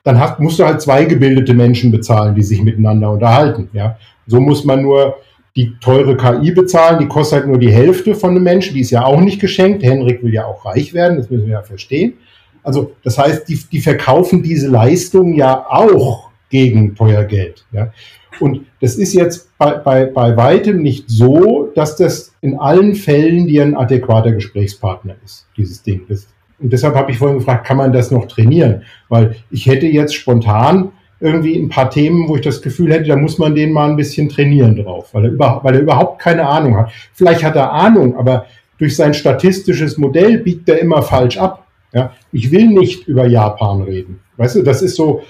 [0.09, 3.69] dann hast, musst du halt zwei gebildete Menschen bezahlen, die sich miteinander unterhalten.
[3.75, 5.17] Ja, so muss man nur
[5.55, 8.91] die teure KI bezahlen, die kostet halt nur die Hälfte von einem Menschen, die ist
[8.91, 9.83] ja auch nicht geschenkt.
[9.83, 12.15] Henrik will ja auch reich werden, das müssen wir ja verstehen.
[12.63, 17.67] Also das heißt, die, die verkaufen diese Leistung ja auch gegen teuer Geld.
[17.73, 17.93] Ja?
[18.41, 23.47] Und das ist jetzt bei, bei, bei weitem nicht so, dass das in allen Fällen
[23.47, 26.03] dir ein adäquater Gesprächspartner ist, dieses Ding.
[26.09, 26.29] Das,
[26.61, 28.83] und deshalb habe ich vorhin gefragt, kann man das noch trainieren?
[29.09, 30.91] Weil ich hätte jetzt spontan
[31.21, 33.97] irgendwie ein paar Themen, wo ich das Gefühl hätte, da muss man den mal ein
[33.97, 36.93] bisschen trainieren drauf, weil er, über, weil er überhaupt keine Ahnung hat.
[37.13, 38.47] Vielleicht hat er Ahnung, aber
[38.79, 41.67] durch sein statistisches Modell biegt er immer falsch ab.
[41.93, 44.21] Ja, ich will nicht über Japan reden.
[44.37, 45.23] Weißt du, das ist so,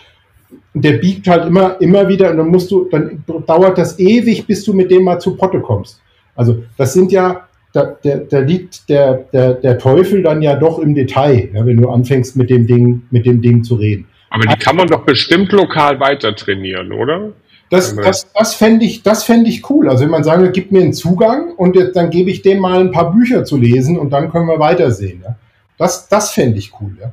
[0.74, 4.64] der biegt halt immer, immer wieder und dann musst du, dann dauert das ewig, bis
[4.64, 6.02] du mit dem mal zu Potte kommst.
[6.34, 10.78] Also, das sind ja, da, der, da liegt der, der, der Teufel dann ja doch
[10.78, 14.06] im Detail, ja, wenn du anfängst mit dem Ding, mit dem Ding zu reden.
[14.30, 17.32] Aber die kann man doch bestimmt lokal weiter trainieren, oder?
[17.70, 19.90] Das, das, das fände ich, fänd ich cool.
[19.90, 22.80] Also wenn man sagen, gib mir einen Zugang und jetzt, dann gebe ich dem mal
[22.80, 25.22] ein paar Bücher zu lesen und dann können wir weitersehen.
[25.22, 25.36] Ja?
[25.76, 27.12] Das, das fände ich cool, ja.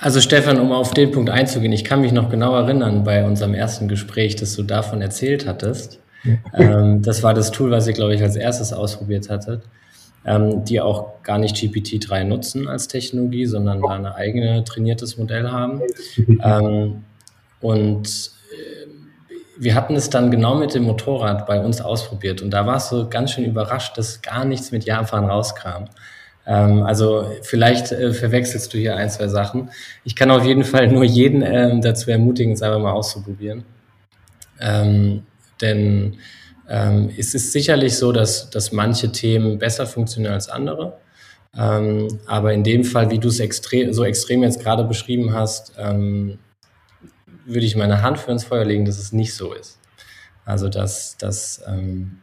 [0.00, 3.54] Also Stefan, um auf den Punkt einzugehen, ich kann mich noch genau erinnern bei unserem
[3.54, 5.98] ersten Gespräch, dass du davon erzählt hattest.
[6.54, 9.62] Ähm, das war das Tool, was ihr, glaube ich, als erstes ausprobiert hattet
[10.28, 15.50] ähm, die auch gar nicht GPT-3 nutzen als Technologie, sondern da ein eigene trainiertes Modell
[15.50, 15.80] haben.
[16.44, 17.04] Ähm,
[17.60, 18.06] und
[18.52, 18.86] äh,
[19.58, 23.08] wir hatten es dann genau mit dem Motorrad bei uns ausprobiert und da warst du
[23.08, 25.86] ganz schön überrascht, dass gar nichts mit Japan rauskam.
[26.46, 29.70] Ähm, also vielleicht äh, verwechselst du hier ein, zwei Sachen.
[30.04, 33.64] Ich kann auf jeden Fall nur jeden ähm, dazu ermutigen, es einfach mal auszuprobieren.
[34.60, 35.22] Ähm,
[35.60, 36.18] denn
[36.68, 40.98] ähm, es ist sicherlich so, dass, dass manche Themen besser funktionieren als andere.
[41.56, 45.72] Ähm, aber in dem Fall, wie du es extrem, so extrem jetzt gerade beschrieben hast,
[45.78, 46.38] ähm,
[47.46, 49.78] würde ich meine Hand für ins Feuer legen, dass es nicht so ist.
[50.44, 52.18] Also, dass, dass ähm,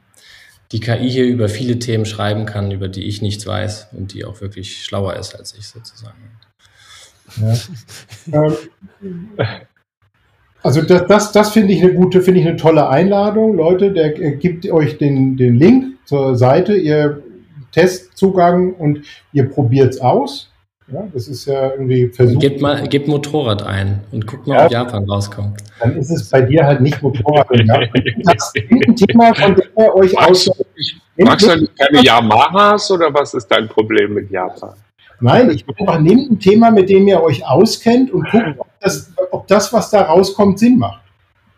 [0.72, 4.26] die KI hier über viele Themen schreiben kann, über die ich nichts weiß und die
[4.26, 6.32] auch wirklich schlauer ist als ich sozusagen.
[8.28, 8.56] Ja.
[10.66, 13.92] Also das, das, das finde ich eine gute, finde ich eine tolle Einladung, Leute.
[13.92, 17.22] Der gibt euch den, den Link zur Seite, ihr
[17.72, 19.02] Testzugang und
[19.32, 20.50] ihr probiert es aus.
[20.92, 22.42] Ja, das ist ja irgendwie versucht.
[22.42, 25.62] Gib mal, gib Motorrad ein und guck mal, ja, ob Japan rauskommt.
[25.80, 27.48] Dann ist es bei dir halt nicht Motorrad.
[28.24, 30.50] das ist ein Thema, von dem ihr euch aus.
[31.18, 34.74] Magst du keine Yamahas oder was ist dein Problem mit Japan?
[35.22, 39.14] Nein, ich einfach nehmt ein Thema, mit dem ihr euch auskennt und guckt, ob das,
[39.32, 41.02] ob das, was da rauskommt, Sinn macht.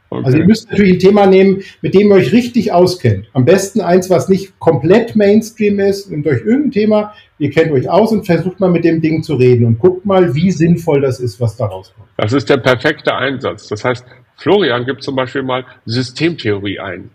[0.09, 0.25] Okay.
[0.25, 3.27] Also ihr müsst natürlich ein Thema nehmen, mit dem ihr euch richtig auskennt.
[3.33, 7.89] Am besten eins, was nicht komplett Mainstream ist, nehmt euch irgendein Thema, ihr kennt euch
[7.89, 11.19] aus und versucht mal mit dem Ding zu reden und guckt mal, wie sinnvoll das
[11.19, 12.07] ist, was da rauskommt.
[12.15, 13.67] Das ist der perfekte Einsatz.
[13.67, 14.05] Das heißt,
[14.37, 17.09] Florian gibt zum Beispiel mal Systemtheorie ein.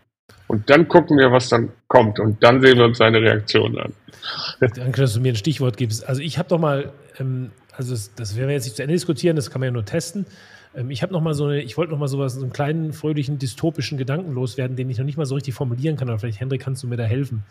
[0.49, 2.20] Und dann gucken wir, was dann kommt.
[2.20, 3.95] Und dann sehen wir uns seine Reaktion an.
[4.61, 6.07] Danke, dass du mir ein Stichwort gibst.
[6.07, 8.95] Also ich habe doch mal, ähm, also das, das werden wir jetzt nicht zu Ende
[8.95, 10.27] diskutieren, das kann man ja nur testen.
[10.75, 12.93] Ähm, ich habe noch mal so eine, ich wollte noch mal sowas, so einen kleinen,
[12.93, 16.41] fröhlichen, dystopischen Gedanken loswerden, den ich noch nicht mal so richtig formulieren kann, aber vielleicht,
[16.41, 17.45] Hendrik, kannst du mir da helfen.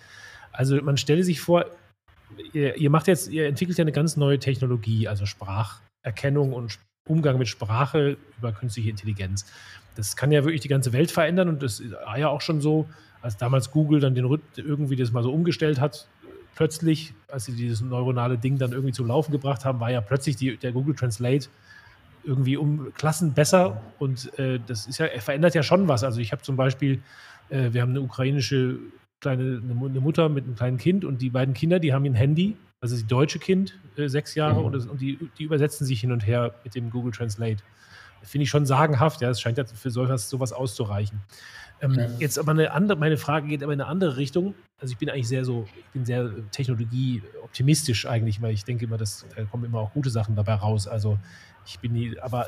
[0.51, 1.65] Also man stelle sich vor,
[2.53, 7.38] ihr, ihr macht jetzt, ihr entwickelt ja eine ganz neue Technologie, also Spracherkennung und Umgang
[7.38, 9.45] mit Sprache über künstliche Intelligenz.
[9.95, 12.88] Das kann ja wirklich die ganze Welt verändern und das war ja auch schon so,
[13.22, 16.07] als damals Google dann den irgendwie das mal so umgestellt hat,
[16.56, 20.36] plötzlich, als sie dieses neuronale Ding dann irgendwie zum Laufen gebracht haben, war ja plötzlich
[20.36, 21.47] die, der Google Translate
[22.24, 26.04] irgendwie um Klassen besser und äh, das ist ja, er verändert ja schon was.
[26.04, 27.02] Also ich habe zum Beispiel,
[27.49, 28.78] äh, wir haben eine ukrainische
[29.22, 32.58] kleine eine Mutter mit einem kleinen Kind und die beiden Kinder, die haben ein Handy,
[32.82, 34.66] also das deutsche Kind, äh, sechs Jahre, mhm.
[34.66, 37.64] und, das, und die, die, übersetzen sich hin und her mit dem Google Translate.
[38.24, 41.19] Finde ich schon sagenhaft, ja, es scheint ja für sowas, sowas auszureichen.
[41.82, 42.07] Ähm, ja.
[42.19, 44.53] Jetzt aber eine andere, meine Frage geht aber in eine andere Richtung.
[44.80, 48.97] Also ich bin eigentlich sehr so, ich bin sehr technologieoptimistisch eigentlich, weil ich denke immer,
[48.97, 50.88] dass da kommen immer auch gute Sachen dabei raus.
[50.88, 51.17] Also
[51.65, 52.47] ich bin nie, aber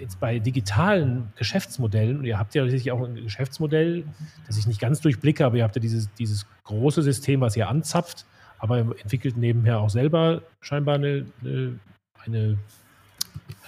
[0.00, 4.04] jetzt bei digitalen Geschäftsmodellen, und ihr habt ja tatsächlich auch ein Geschäftsmodell,
[4.46, 7.68] das ich nicht ganz durchblicke, aber ihr habt ja dieses, dieses große System, was ihr
[7.68, 8.26] anzapft,
[8.58, 11.78] aber entwickelt nebenher auch selber scheinbar eine, eine,
[12.24, 12.58] eine,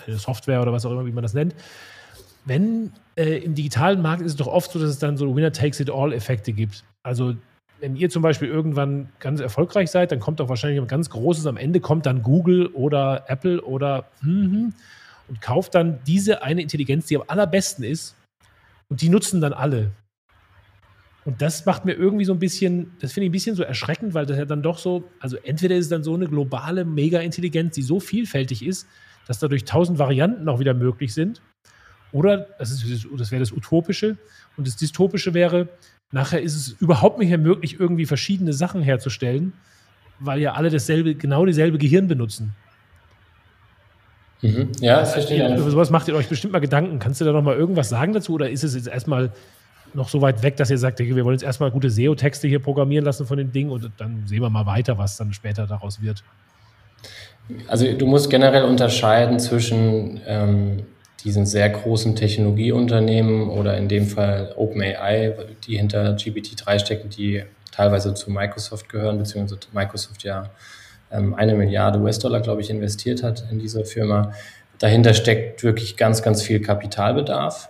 [0.07, 1.55] Software oder was auch immer, wie man das nennt.
[2.45, 6.53] Wenn äh, im digitalen Markt ist es doch oft so, dass es dann so Winner-Takes-it-all-Effekte
[6.53, 6.85] gibt.
[7.03, 7.35] Also
[7.81, 11.47] wenn ihr zum Beispiel irgendwann ganz erfolgreich seid, dann kommt doch wahrscheinlich ein ganz großes,
[11.47, 14.73] am Ende kommt dann Google oder Apple oder hm,
[15.29, 18.15] und kauft dann diese eine Intelligenz, die am allerbesten ist
[18.89, 19.91] und die nutzen dann alle.
[21.25, 24.13] Und das macht mir irgendwie so ein bisschen, das finde ich ein bisschen so erschreckend,
[24.13, 27.75] weil das ja dann doch so, also entweder ist es dann so eine globale Mega-Intelligenz,
[27.75, 28.87] die so vielfältig ist,
[29.27, 31.43] dass dadurch tausend Varianten auch wieder möglich sind.
[32.13, 34.17] Oder, das, ist, das wäre das Utopische.
[34.57, 35.69] Und das Dystopische wäre,
[36.15, 39.53] Nachher ist es überhaupt nicht mehr möglich, irgendwie verschiedene Sachen herzustellen,
[40.21, 42.55] weil ja alle dasselbe, genau dieselbe Gehirn benutzen.
[44.41, 44.71] Mhm.
[44.79, 45.59] Ja, das verstehe ich.
[45.59, 47.01] Über sowas macht ihr euch bestimmt mal Gedanken.
[47.01, 49.33] Kannst du da noch mal irgendwas sagen dazu oder ist es jetzt erstmal
[49.93, 53.05] noch so weit weg, dass ihr sagt, wir wollen jetzt erstmal gute SEO-Texte hier programmieren
[53.05, 56.23] lassen von dem Ding und dann sehen wir mal weiter, was dann später daraus wird?
[57.69, 60.85] Also du musst generell unterscheiden zwischen ähm,
[61.25, 65.35] diesen sehr großen Technologieunternehmen oder in dem Fall OpenAI,
[65.67, 70.51] die hinter GPT-3 stecken, die teilweise zu Microsoft gehören, beziehungsweise Microsoft ja
[71.11, 74.33] ähm, eine Milliarde US-Dollar, glaube ich, investiert hat in diese Firma.
[74.79, 77.69] Dahinter steckt wirklich ganz, ganz viel Kapitalbedarf.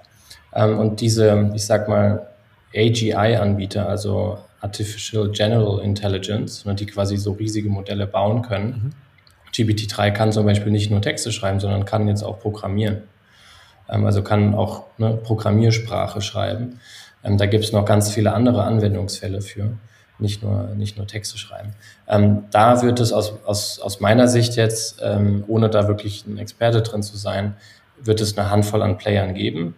[0.54, 2.28] Ähm, und diese, ich sag mal,
[2.74, 8.66] AGI-Anbieter, also Artificial General Intelligence, ne, die quasi so riesige Modelle bauen können.
[8.66, 8.90] Mhm.
[9.54, 13.02] GPT-3 kann zum Beispiel nicht nur Texte schreiben, sondern kann jetzt auch programmieren.
[13.88, 16.80] Ähm, also kann auch eine Programmiersprache schreiben.
[17.22, 19.72] Ähm, da gibt es noch ganz viele andere Anwendungsfälle für,
[20.18, 21.74] nicht nur, nicht nur Texte schreiben.
[22.08, 25.02] Ähm, da wird es aus, aus, aus meiner Sicht jetzt,
[25.46, 27.56] ohne da wirklich ein Experte drin zu sein,
[28.00, 29.74] wird es eine Handvoll an Playern geben.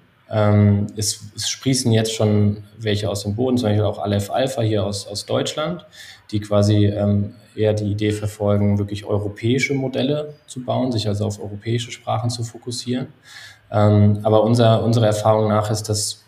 [0.96, 4.84] es, es sprießen jetzt schon welche aus dem Boden, zum Beispiel auch Aleph Alpha hier
[4.84, 5.86] aus, aus Deutschland,
[6.30, 6.92] die quasi
[7.56, 12.44] eher die Idee verfolgen, wirklich europäische Modelle zu bauen, sich also auf europäische Sprachen zu
[12.44, 13.08] fokussieren.
[13.70, 16.24] Ähm, aber unser, unserer Erfahrung nach ist, dass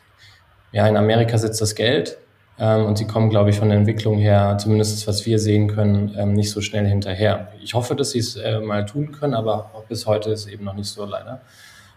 [0.72, 2.18] ja, in Amerika sitzt das Geld
[2.58, 6.14] ähm, und sie kommen, glaube ich, von der Entwicklung her, zumindest was wir sehen können,
[6.18, 7.52] ähm, nicht so schnell hinterher.
[7.62, 10.74] Ich hoffe, dass sie es äh, mal tun können, aber bis heute ist eben noch
[10.74, 11.40] nicht so leider.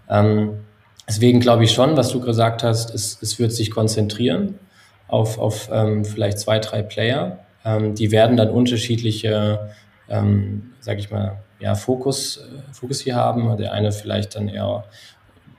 [0.09, 0.59] Ähm,
[1.07, 4.59] deswegen glaube ich schon, was du gesagt hast, es, es wird sich konzentrieren
[5.07, 7.39] auf, auf ähm, vielleicht zwei, drei Player.
[7.65, 9.71] Ähm, die werden dann unterschiedliche,
[10.09, 13.57] ähm, sage ich mal, ja, Fokus, äh, Fokus hier haben.
[13.57, 14.83] Der eine vielleicht dann eher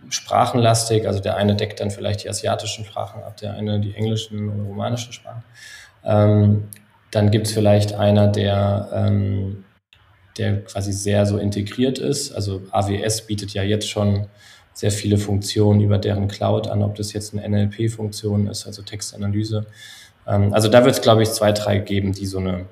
[0.09, 1.07] sprachenlastig.
[1.07, 4.63] Also der eine deckt dann vielleicht die asiatischen Sprachen ab, der eine die englischen oder
[4.65, 5.45] romanischen Sprachen.
[6.05, 6.69] Ähm,
[7.11, 9.65] dann gibt es vielleicht einer, der, ähm,
[10.39, 12.33] der quasi sehr so integriert ist.
[12.33, 14.27] Also AWS bietet ja jetzt schon
[14.73, 19.67] sehr viele Funktionen über deren Cloud an, ob das jetzt eine NLP-Funktion ist, also Textanalyse.
[20.27, 22.67] Ähm, also da wird es, glaube ich, zwei, drei geben, die so eine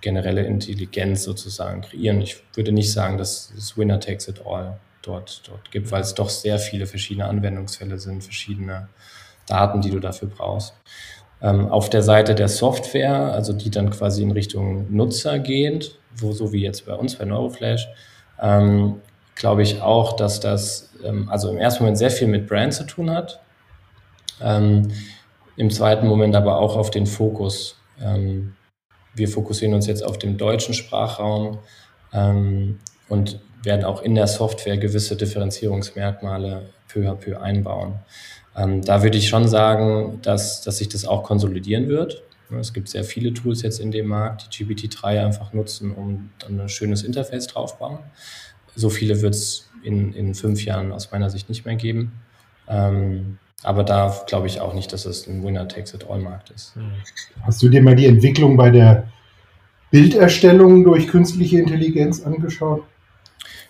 [0.00, 2.20] generelle Intelligenz sozusagen kreieren.
[2.20, 6.14] Ich würde nicht sagen, dass das Winner takes it all dort, dort gibt, weil es
[6.14, 8.88] doch sehr viele verschiedene Anwendungsfälle sind, verschiedene
[9.46, 10.74] Daten, die du dafür brauchst.
[11.42, 16.32] Ähm, auf der Seite der Software, also die dann quasi in Richtung Nutzer gehend, wo
[16.32, 17.88] so wie jetzt bei uns bei Neuroflash,
[18.40, 19.00] ähm,
[19.34, 22.84] glaube ich auch, dass das ähm, also im ersten Moment sehr viel mit Brand zu
[22.84, 23.40] tun hat.
[24.40, 24.92] Ähm,
[25.56, 27.76] Im zweiten Moment aber auch auf den Fokus.
[28.00, 28.54] Ähm,
[29.14, 31.58] wir fokussieren uns jetzt auf den deutschen Sprachraum
[32.12, 38.00] ähm, und werden auch in der Software gewisse Differenzierungsmerkmale peu à peu einbauen.
[38.56, 42.22] Ähm, da würde ich schon sagen, dass, dass sich das auch konsolidieren wird.
[42.60, 46.60] Es gibt sehr viele Tools jetzt in dem Markt, die GPT-3 einfach nutzen, um dann
[46.60, 47.98] ein schönes Interface draufbauen.
[48.76, 52.20] So viele wird es in, in fünf Jahren aus meiner Sicht nicht mehr geben.
[52.68, 56.74] Ähm, aber da glaube ich auch nicht, dass es ein Winner-Takes-it-all-Markt ist.
[56.76, 56.92] Hm.
[57.42, 59.08] Hast du dir mal die Entwicklung bei der
[59.90, 62.84] Bilderstellung durch künstliche Intelligenz angeschaut?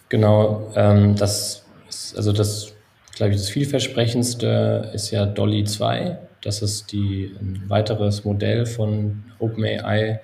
[0.08, 2.72] Genau, ähm, das ist, also das,
[3.14, 6.18] glaube ich, das vielversprechendste ist ja Dolly 2.
[6.42, 10.20] Das ist die, ein weiteres Modell von OpenAI,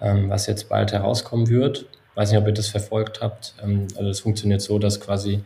[0.00, 1.86] ähm, was jetzt bald herauskommen wird.
[2.10, 3.54] Ich weiß nicht, ob ihr das verfolgt habt.
[3.62, 5.42] Ähm, also es funktioniert so, dass quasi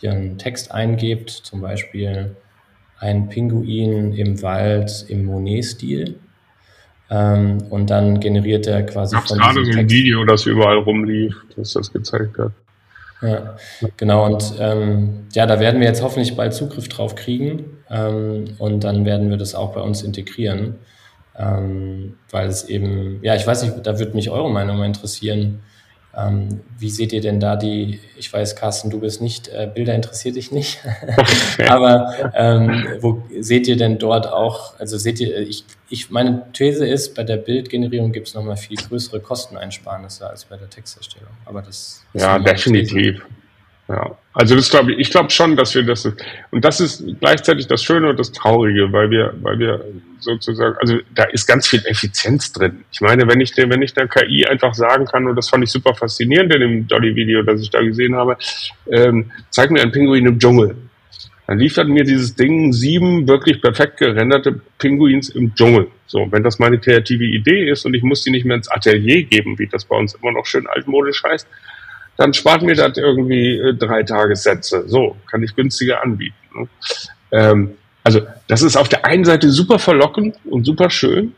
[0.00, 2.36] ihr einen Text eingebt, zum Beispiel
[3.04, 6.16] ein Pinguin im Wald im Monet-Stil.
[7.10, 9.14] Ähm, und dann generiert er quasi.
[9.14, 12.52] Ich habe gerade so ein Text Video, das überall rumlief, das das gezeigt hat.
[13.20, 13.56] Ja,
[13.96, 14.26] genau.
[14.26, 17.64] Und ähm, ja, da werden wir jetzt hoffentlich bald Zugriff drauf kriegen.
[17.90, 20.76] Ähm, und dann werden wir das auch bei uns integrieren.
[21.36, 25.60] Ähm, weil es eben, ja, ich weiß nicht, da würde mich eure Meinung mal interessieren.
[26.16, 29.94] Ähm, wie seht ihr denn da die, ich weiß, Carsten, du bist nicht, äh, Bilder
[29.94, 30.78] interessiert dich nicht,
[31.68, 36.86] aber ähm, wo seht ihr denn dort auch, also seht ihr, ich, ich meine These
[36.86, 41.32] ist, bei der Bildgenerierung gibt es nochmal viel größere Kosteneinsparnisse als bei der Texterstellung.
[41.44, 43.24] Aber das Ja, definitiv.
[43.88, 46.06] Ja, also das glaube ich, ich glaube schon, dass wir das
[46.50, 49.84] und das ist gleichzeitig das Schöne und das Traurige, weil wir, weil wir
[50.20, 52.84] sozusagen, also da ist ganz viel Effizienz drin.
[52.90, 55.64] Ich meine, wenn ich der, wenn ich der KI einfach sagen kann, und das fand
[55.64, 58.38] ich super faszinierend in dem Dolly-Video, das ich da gesehen habe,
[58.90, 60.74] ähm, zeig mir einen Pinguin im Dschungel.
[61.46, 65.88] Dann liefert mir dieses Ding sieben wirklich perfekt gerenderte Pinguins im Dschungel.
[66.06, 69.24] So, wenn das meine kreative Idee ist und ich muss die nicht mehr ins Atelier
[69.24, 71.46] geben, wie das bei uns immer noch schön altmodisch heißt,
[72.16, 74.84] dann spart mir das irgendwie äh, drei Tagessätze.
[74.86, 76.36] So, kann ich günstiger anbieten.
[76.54, 76.68] Ne?
[77.32, 77.70] Ähm,
[78.02, 81.34] also das ist auf der einen Seite super verlockend und super schön.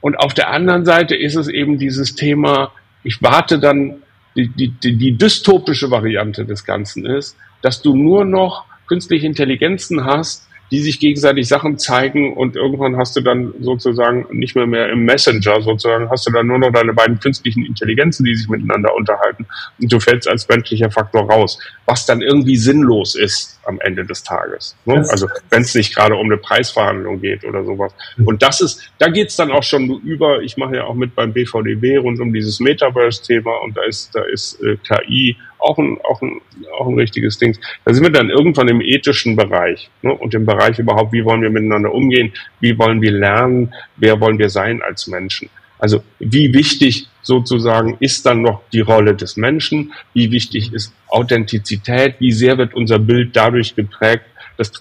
[0.00, 2.72] Und auf der anderen Seite ist es eben dieses Thema,
[3.02, 4.02] ich warte dann,
[4.36, 10.04] die, die, die, die dystopische Variante des Ganzen ist, dass du nur noch künstliche Intelligenzen
[10.04, 14.88] hast, die sich gegenseitig Sachen zeigen und irgendwann hast du dann sozusagen nicht mehr mehr
[14.88, 18.94] im Messenger sozusagen, hast du dann nur noch deine beiden künstlichen Intelligenzen, die sich miteinander
[18.94, 19.46] unterhalten
[19.80, 24.22] und du fällst als menschlicher Faktor raus, was dann irgendwie sinnlos ist am Ende des
[24.22, 24.76] Tages.
[24.84, 25.04] Ne?
[25.10, 27.92] Also wenn es nicht gerade um eine Preisverhandlung geht oder sowas.
[28.24, 31.32] Und das ist, da geht's dann auch schon über, ich mache ja auch mit beim
[31.32, 36.22] BVDB rund um dieses Metaverse-Thema und da ist, da ist äh, KI auch ein, auch,
[36.22, 36.40] ein,
[36.78, 37.56] auch ein richtiges Ding.
[37.84, 40.12] Da sind wir dann irgendwann im ethischen Bereich ne?
[40.12, 44.38] und im Bereich überhaupt, wie wollen wir miteinander umgehen, wie wollen wir lernen, wer wollen
[44.38, 45.48] wir sein als Menschen.
[45.78, 52.16] Also wie wichtig sozusagen ist dann noch die Rolle des Menschen, wie wichtig ist Authentizität,
[52.20, 54.24] wie sehr wird unser Bild dadurch geprägt,
[54.56, 54.72] dass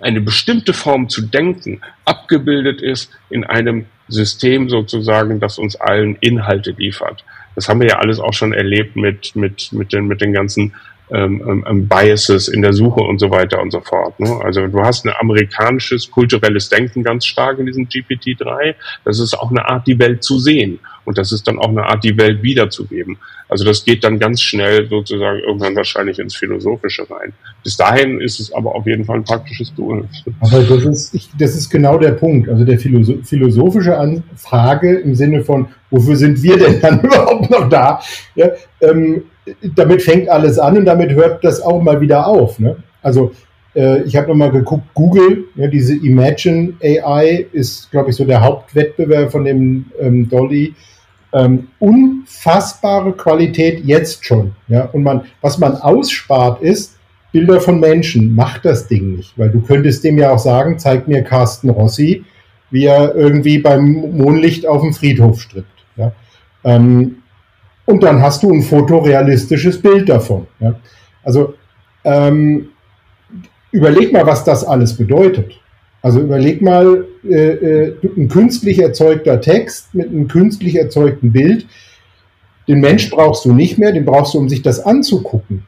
[0.00, 6.72] eine bestimmte Form zu denken abgebildet ist in einem System sozusagen, das uns allen Inhalte
[6.72, 7.24] liefert.
[7.54, 10.74] Das haben wir ja alles auch schon erlebt mit, mit, mit, den, mit den ganzen
[11.10, 14.18] ähm, ähm, ähm, Biases in der Suche und so weiter und so fort.
[14.18, 14.40] Ne?
[14.42, 18.74] Also du hast ein amerikanisches kulturelles Denken ganz stark in diesem GPT-3.
[19.04, 20.80] Das ist auch eine Art, die Welt zu sehen.
[21.04, 23.18] Und das ist dann auch eine Art, die Welt wiederzugeben.
[23.48, 27.34] Also das geht dann ganz schnell sozusagen irgendwann wahrscheinlich ins Philosophische rein.
[27.62, 30.08] Bis dahin ist es aber auf jeden Fall ein praktisches Tool.
[30.40, 32.48] Aber das ist, ich, das ist genau der Punkt.
[32.48, 38.00] Also der philosophische Frage im Sinne von, wofür sind wir denn dann überhaupt noch da?
[38.34, 38.48] Ja,
[38.80, 39.24] ähm,
[39.74, 42.58] damit fängt alles an und damit hört das auch mal wieder auf.
[42.58, 42.76] Ne?
[43.02, 43.32] Also
[43.74, 48.42] äh, ich habe nochmal geguckt, Google, ja, diese Imagine AI ist, glaube ich, so der
[48.42, 50.74] Hauptwettbewerb von dem ähm, Dolly.
[51.32, 54.52] Ähm, unfassbare Qualität jetzt schon.
[54.68, 54.84] Ja?
[54.92, 56.96] Und man, was man ausspart ist,
[57.34, 58.32] Bilder von Menschen.
[58.32, 59.36] Macht das Ding nicht.
[59.36, 62.24] Weil du könntest dem ja auch sagen, zeig mir Carsten Rossi,
[62.70, 65.84] wie er irgendwie beim Mondlicht auf dem Friedhof strippt.
[65.96, 66.12] Ja?
[66.62, 67.16] Ähm,
[67.86, 70.46] und dann hast du ein fotorealistisches Bild davon.
[70.60, 70.74] Ja?
[71.22, 71.54] Also
[72.04, 72.68] ähm,
[73.72, 75.52] überleg mal, was das alles bedeutet.
[76.02, 81.66] Also überleg mal, äh, äh, ein künstlich erzeugter Text mit einem künstlich erzeugten Bild.
[82.68, 85.64] Den Mensch brauchst du nicht mehr, den brauchst du, um sich das anzugucken.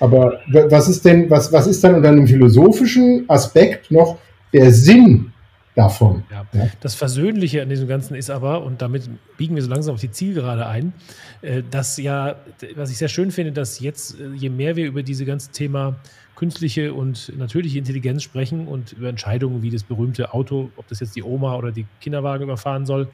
[0.00, 0.40] Aber
[0.70, 4.18] was ist denn, was, was ist dann unter einem philosophischen Aspekt noch
[4.52, 5.32] der Sinn
[5.78, 6.24] davon.
[6.30, 6.44] Ja.
[6.52, 6.68] Ja.
[6.80, 10.10] Das Versöhnliche an diesem Ganzen ist aber, und damit biegen wir so langsam auf die
[10.10, 10.92] Zielgerade ein,
[11.40, 12.36] äh, dass ja,
[12.74, 15.96] was ich sehr schön finde, dass jetzt, äh, je mehr wir über dieses ganze Thema
[16.34, 21.16] künstliche und natürliche Intelligenz sprechen und über Entscheidungen wie das berühmte Auto, ob das jetzt
[21.16, 23.08] die Oma oder die Kinderwagen überfahren soll,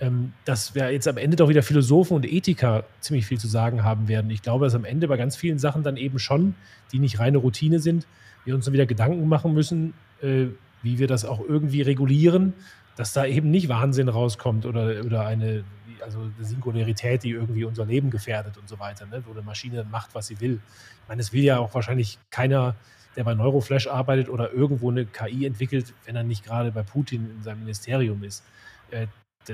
[0.00, 3.84] ähm, dass wir jetzt am Ende doch wieder Philosophen und Ethiker ziemlich viel zu sagen
[3.84, 4.30] haben werden.
[4.30, 6.54] Ich glaube, dass am Ende bei ganz vielen Sachen dann eben schon,
[6.92, 8.06] die nicht reine Routine sind,
[8.44, 10.46] wir uns dann wieder Gedanken machen müssen, äh,
[10.86, 12.54] wie wir das auch irgendwie regulieren,
[12.96, 15.64] dass da eben nicht Wahnsinn rauskommt oder, oder eine,
[16.02, 19.22] also Singularität, die irgendwie unser Leben gefährdet und so weiter, ne?
[19.26, 20.60] wo eine Maschine macht, was sie will.
[21.02, 22.76] Ich meine, es will ja auch wahrscheinlich keiner,
[23.16, 27.30] der bei Neuroflash arbeitet oder irgendwo eine KI entwickelt, wenn er nicht gerade bei Putin
[27.36, 28.44] in seinem Ministerium ist.
[28.90, 29.08] Äh,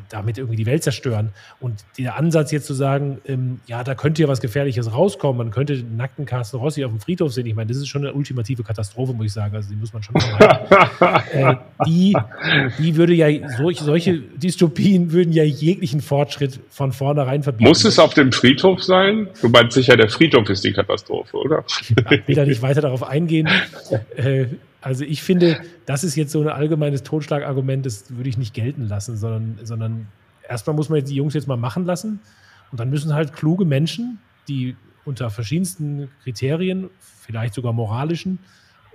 [0.08, 1.30] damit irgendwie die Welt zerstören.
[1.60, 5.50] Und der Ansatz jetzt zu sagen, ähm, ja, da könnte ja was Gefährliches rauskommen, man
[5.50, 7.46] könnte den nackten Carsten Rossi auf dem Friedhof sehen.
[7.46, 9.54] Ich meine, das ist schon eine ultimative Katastrophe, muss ich sagen.
[9.54, 10.14] Also die muss man schon
[11.32, 12.16] äh, die,
[12.78, 17.68] die würde ja, solche, solche Dystopien würden ja jeglichen Fortschritt von vornherein verbieten.
[17.68, 19.28] Muss es auf dem Friedhof sein?
[19.40, 21.64] Du meinst sicher, der Friedhof ist die Katastrophe, oder?
[22.10, 23.48] Ich will da nicht weiter darauf eingehen.
[24.16, 24.46] Äh,
[24.82, 28.82] also ich finde, das ist jetzt so ein allgemeines Totschlagargument, das würde ich nicht gelten
[28.88, 30.08] lassen, sondern, sondern
[30.46, 32.20] erstmal muss man die Jungs jetzt mal machen lassen.
[32.70, 34.18] Und dann müssen halt kluge Menschen,
[34.48, 38.38] die unter verschiedensten Kriterien, vielleicht sogar moralischen,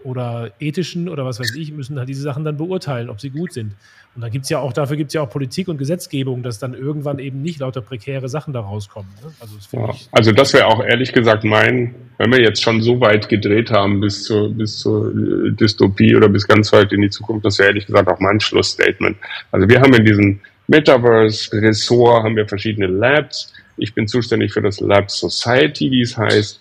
[0.04, 3.54] oder ethischen oder was weiß ich, müssen halt diese Sachen dann beurteilen, ob sie gut
[3.54, 3.74] sind.
[4.16, 6.58] Und dann gibt es ja auch, dafür gibt es ja auch Politik und Gesetzgebung, dass
[6.58, 9.12] dann irgendwann eben nicht lauter prekäre Sachen da rauskommen.
[9.24, 9.32] Ne?
[9.40, 13.00] Also, das, ja, also das wäre auch ehrlich gesagt mein, wenn wir jetzt schon so
[13.00, 17.46] weit gedreht haben bis zur, bis zur Dystopie oder bis ganz weit in die Zukunft,
[17.46, 19.18] das wäre ehrlich gesagt auch mein Schlussstatement.
[19.52, 23.54] Also wir haben in diesem Metaverse-Ressort haben wir verschiedene Labs.
[23.78, 26.60] Ich bin zuständig für das Lab Society, wie es heißt.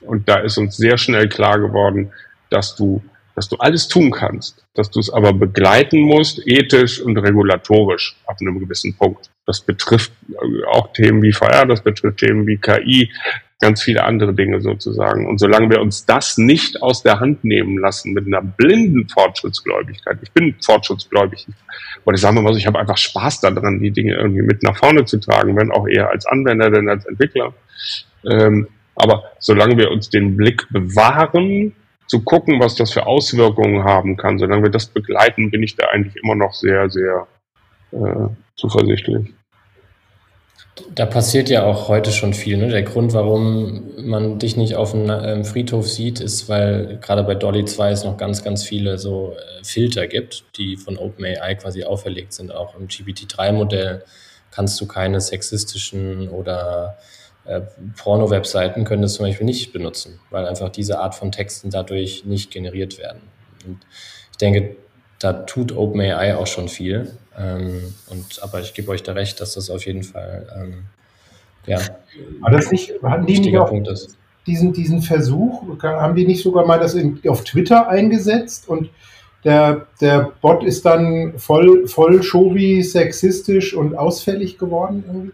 [0.00, 2.10] Und da ist uns sehr schnell klar geworden,
[2.50, 3.02] dass du,
[3.34, 8.36] dass du alles tun kannst, dass du es aber begleiten musst, ethisch und regulatorisch ab
[8.40, 9.30] einem gewissen Punkt.
[9.46, 10.12] Das betrifft
[10.70, 13.10] auch Themen wie VR, das betrifft Themen wie KI,
[13.60, 15.26] ganz viele andere Dinge sozusagen.
[15.26, 20.18] Und solange wir uns das nicht aus der Hand nehmen lassen mit einer blinden Fortschrittsgläubigkeit,
[20.22, 21.46] ich bin fortschrittsgläubig,
[22.04, 24.76] oder sagen wir mal so, ich habe einfach Spaß daran, die Dinge irgendwie mit nach
[24.76, 27.54] vorne zu tragen, wenn auch eher als Anwender denn als Entwickler.
[28.24, 31.74] Ähm, aber solange wir uns den Blick bewahren
[32.06, 34.38] zu gucken, was das für Auswirkungen haben kann.
[34.38, 37.26] Solange wir das begleiten, bin ich da eigentlich immer noch sehr, sehr
[37.92, 39.32] äh, zuversichtlich.
[40.94, 42.58] Da passiert ja auch heute schon viel.
[42.58, 42.68] Ne?
[42.68, 47.34] Der Grund, warum man dich nicht auf dem ähm, Friedhof sieht, ist, weil gerade bei
[47.34, 51.84] Dolly 2 es noch ganz, ganz viele so äh, Filter gibt, die von OpenAI quasi
[51.84, 52.54] auferlegt sind.
[52.54, 54.04] Auch im GPT-3-Modell
[54.50, 56.98] kannst du keine sexistischen oder
[57.46, 57.62] äh,
[57.96, 62.50] Porno-Webseiten können das zum Beispiel nicht benutzen, weil einfach diese Art von Texten dadurch nicht
[62.50, 63.20] generiert werden.
[63.66, 63.78] Und
[64.32, 64.76] ich denke,
[65.18, 67.12] da tut OpenAI auch schon viel.
[67.38, 70.84] Ähm, und, aber ich gebe euch da recht, dass das auf jeden Fall ähm,
[71.66, 71.80] ja,
[72.40, 74.16] aber das nicht, hatten die nicht auch Punkt ist.
[74.46, 78.90] Diesen, diesen Versuch, haben die nicht sogar mal das in, auf Twitter eingesetzt und
[79.44, 85.04] der, der Bot ist dann voll, voll Shobi, sexistisch und ausfällig geworden?
[85.06, 85.32] Irgendwie?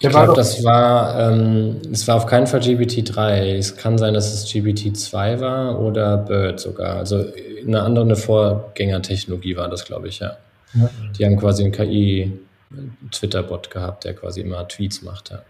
[0.00, 3.56] Ich glaube, das war, ähm, es war auf keinen Fall GBT3.
[3.56, 6.94] Es kann sein, dass es GBT2 war oder Bird sogar.
[6.96, 7.24] Also
[7.66, 10.36] eine andere eine Vorgängertechnologie war das, glaube ich, ja.
[10.74, 10.88] ja.
[11.18, 15.42] Die haben quasi einen KI-Twitter-Bot gehabt, der quasi immer Tweets macht, ja.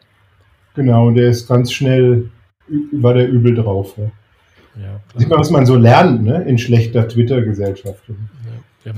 [0.75, 2.31] Genau, der ist ganz schnell,
[2.93, 3.99] war der übel drauf.
[3.99, 4.11] Ja.
[4.81, 8.03] Ja, Sieht man, was man so lernt, ne, in schlechter Twitter-Gesellschaft.
[8.09, 8.15] Ja.
[8.85, 8.93] Ja,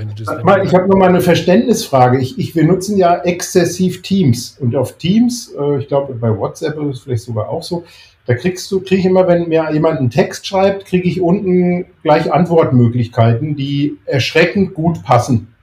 [0.44, 2.20] mal, ich habe noch mal eine Verständnisfrage.
[2.20, 6.78] Ich, ich, wir nutzen ja exzessiv Teams und auf Teams, äh, ich glaube bei WhatsApp
[6.78, 7.84] ist es vielleicht sogar auch so,
[8.26, 11.86] da kriegst du, kriege ich immer, wenn mir jemand einen Text schreibt, kriege ich unten
[12.02, 15.54] gleich Antwortmöglichkeiten, die erschreckend gut passen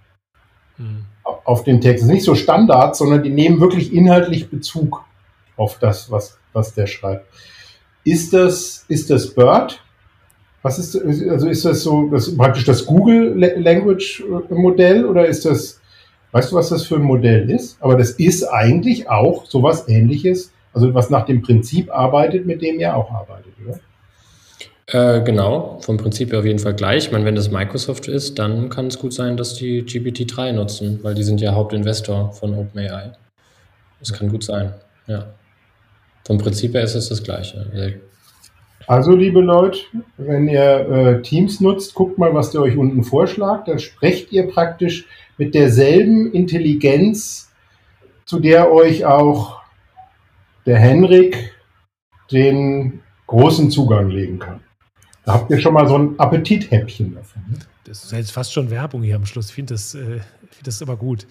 [0.78, 1.05] hm.
[1.45, 2.03] auf den Text.
[2.03, 5.05] Das ist nicht so Standard, sondern die nehmen wirklich inhaltlich Bezug
[5.55, 7.28] auf das, was, was der schreibt.
[8.03, 9.82] Ist das, ist das Bird?
[10.68, 15.45] Was ist, also ist das so, das praktisch das Google Language äh, Modell oder ist
[15.45, 15.80] das,
[16.34, 17.78] weißt du, was das für ein Modell ist?
[17.80, 22.82] Aber das ist eigentlich auch sowas ähnliches, also was nach dem Prinzip arbeitet, mit dem
[22.82, 23.80] ihr auch arbeitet, oder?
[24.88, 27.05] Äh, genau, vom Prinzip her auf jeden Fall gleich.
[27.05, 30.99] Ich meine, wenn das Microsoft ist, dann kann es gut sein, dass die GPT-3 nutzen,
[31.01, 33.13] weil die sind ja Hauptinvestor von OpenAI.
[34.01, 34.74] Das kann gut sein,
[35.07, 35.28] ja.
[36.26, 37.65] Vom Prinzip her ist es das Gleiche.
[38.88, 39.80] Also, liebe Leute,
[40.16, 43.68] wenn ihr äh, Teams nutzt, guckt mal, was der euch unten vorschlägt.
[43.68, 45.06] Dann sprecht ihr praktisch
[45.38, 47.52] mit derselben Intelligenz,
[48.26, 49.62] zu der euch auch
[50.66, 51.54] der Henrik
[52.32, 54.62] den großen Zugang legen kann.
[55.26, 57.42] Da habt ihr schon mal so ein Appetithäppchen davon.
[57.50, 57.60] Ne?
[57.84, 59.50] Das ist jetzt fast schon Werbung hier am Schluss.
[59.50, 60.20] Ich finde das, äh,
[60.50, 61.28] find das aber gut.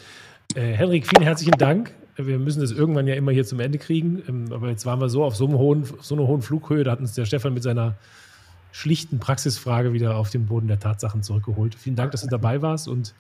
[0.55, 1.95] Äh, Henrik, vielen herzlichen Dank.
[2.17, 4.23] Wir müssen das irgendwann ja immer hier zum Ende kriegen.
[4.29, 6.93] Ähm, aber jetzt waren wir so auf so, einem hohen, so einer hohen Flughöhe, da
[6.93, 7.95] hat uns der Stefan mit seiner
[8.73, 11.75] schlichten Praxisfrage wieder auf den Boden der Tatsachen zurückgeholt.
[11.75, 13.15] Vielen Dank, dass du dabei warst und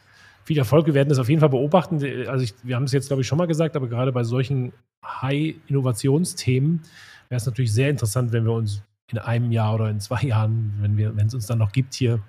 [0.44, 0.86] viel Erfolg.
[0.86, 1.97] Wir werden das auf jeden Fall beobachten.
[2.28, 4.72] Also ich, wir haben es jetzt, glaube ich, schon mal gesagt, aber gerade bei solchen
[5.05, 6.82] High-Innovationsthemen
[7.28, 10.74] wäre es natürlich sehr interessant, wenn wir uns in einem Jahr oder in zwei Jahren,
[10.80, 12.20] wenn wir, wenn es uns dann noch gibt, hier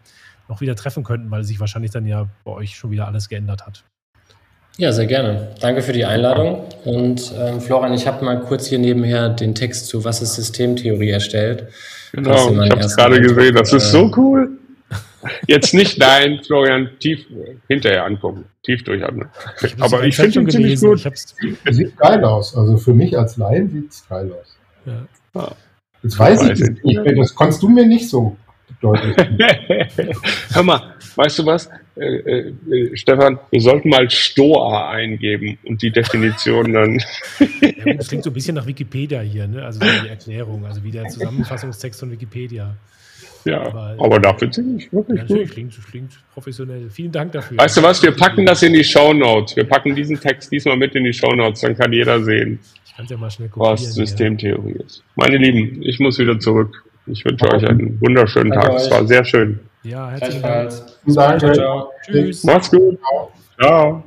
[0.47, 3.65] noch wieder treffen könnten, weil sich wahrscheinlich dann ja bei euch schon wieder alles geändert
[3.65, 3.83] hat.
[4.77, 5.55] Ja, sehr gerne.
[5.59, 6.65] Danke für die Einladung.
[6.85, 11.09] Und ähm, Florian, ich habe mal kurz hier nebenher den Text zu Was ist Systemtheorie
[11.09, 11.67] erstellt.
[12.11, 13.55] Genau, ich habe es gerade gesehen.
[13.55, 14.51] Das ist so cool.
[15.47, 17.25] Jetzt nicht dein, Florian, tief
[17.67, 19.27] hinterher angucken, tief durchatmen.
[19.79, 21.03] Aber ich finde ihn ziemlich gut.
[21.05, 22.55] Es sieht geil aus.
[22.55, 24.57] Also für mich als Laien sieht es geil aus.
[24.85, 25.55] Ja.
[26.03, 28.37] Jetzt weiß ich, ich nicht, das konntest du mir nicht so
[28.81, 29.15] deutlich.
[30.53, 35.91] Hör mal, weißt du was, äh, äh, Stefan, wir sollten mal Stoa eingeben und die
[35.91, 36.99] Definition dann.
[37.85, 39.63] ja, das klingt so ein bisschen nach Wikipedia hier, ne?
[39.63, 42.75] also die Erklärung, also wie der Zusammenfassungstext von Wikipedia.
[43.45, 45.51] Ja, aber, aber dafür finde ich wirklich ja, gut.
[45.51, 46.89] Klingt, klingt professionell.
[46.89, 47.57] Vielen Dank dafür.
[47.57, 49.55] Weißt du was, wir packen das in die Show Notes.
[49.55, 52.59] Wir packen diesen Text diesmal mit in die Show Notes, dann kann jeder sehen,
[53.09, 53.17] ja
[53.55, 55.03] was Systemtheorie ist.
[55.15, 56.83] Meine Lieben, ich muss wieder zurück.
[57.09, 58.73] Ich wünsche euch einen wunderschönen Tag.
[58.73, 59.59] Es war sehr schön.
[59.83, 60.71] Ja, herzlichen Dank.
[61.05, 61.53] Danke.
[61.53, 61.91] Ciao.
[62.05, 62.43] Tschüss.
[62.43, 62.99] Macht's gut.
[63.57, 64.03] Ciao.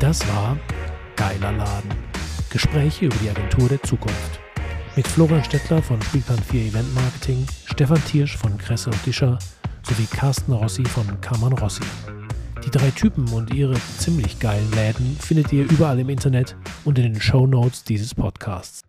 [0.00, 0.56] Das war
[1.16, 1.90] Geiler Laden.
[2.50, 4.40] Gespräche über die Agentur der Zukunft.
[4.94, 9.38] Mit Florian Stettler von Spielplan 4 Event Marketing, Stefan Tiersch von Kresse und Discher
[9.88, 11.84] sowie Carsten Rossi von Kammern Rossi.
[12.64, 17.12] Die drei Typen und ihre ziemlich geilen Läden findet ihr überall im Internet und in
[17.12, 18.85] den Show Notes dieses Podcasts.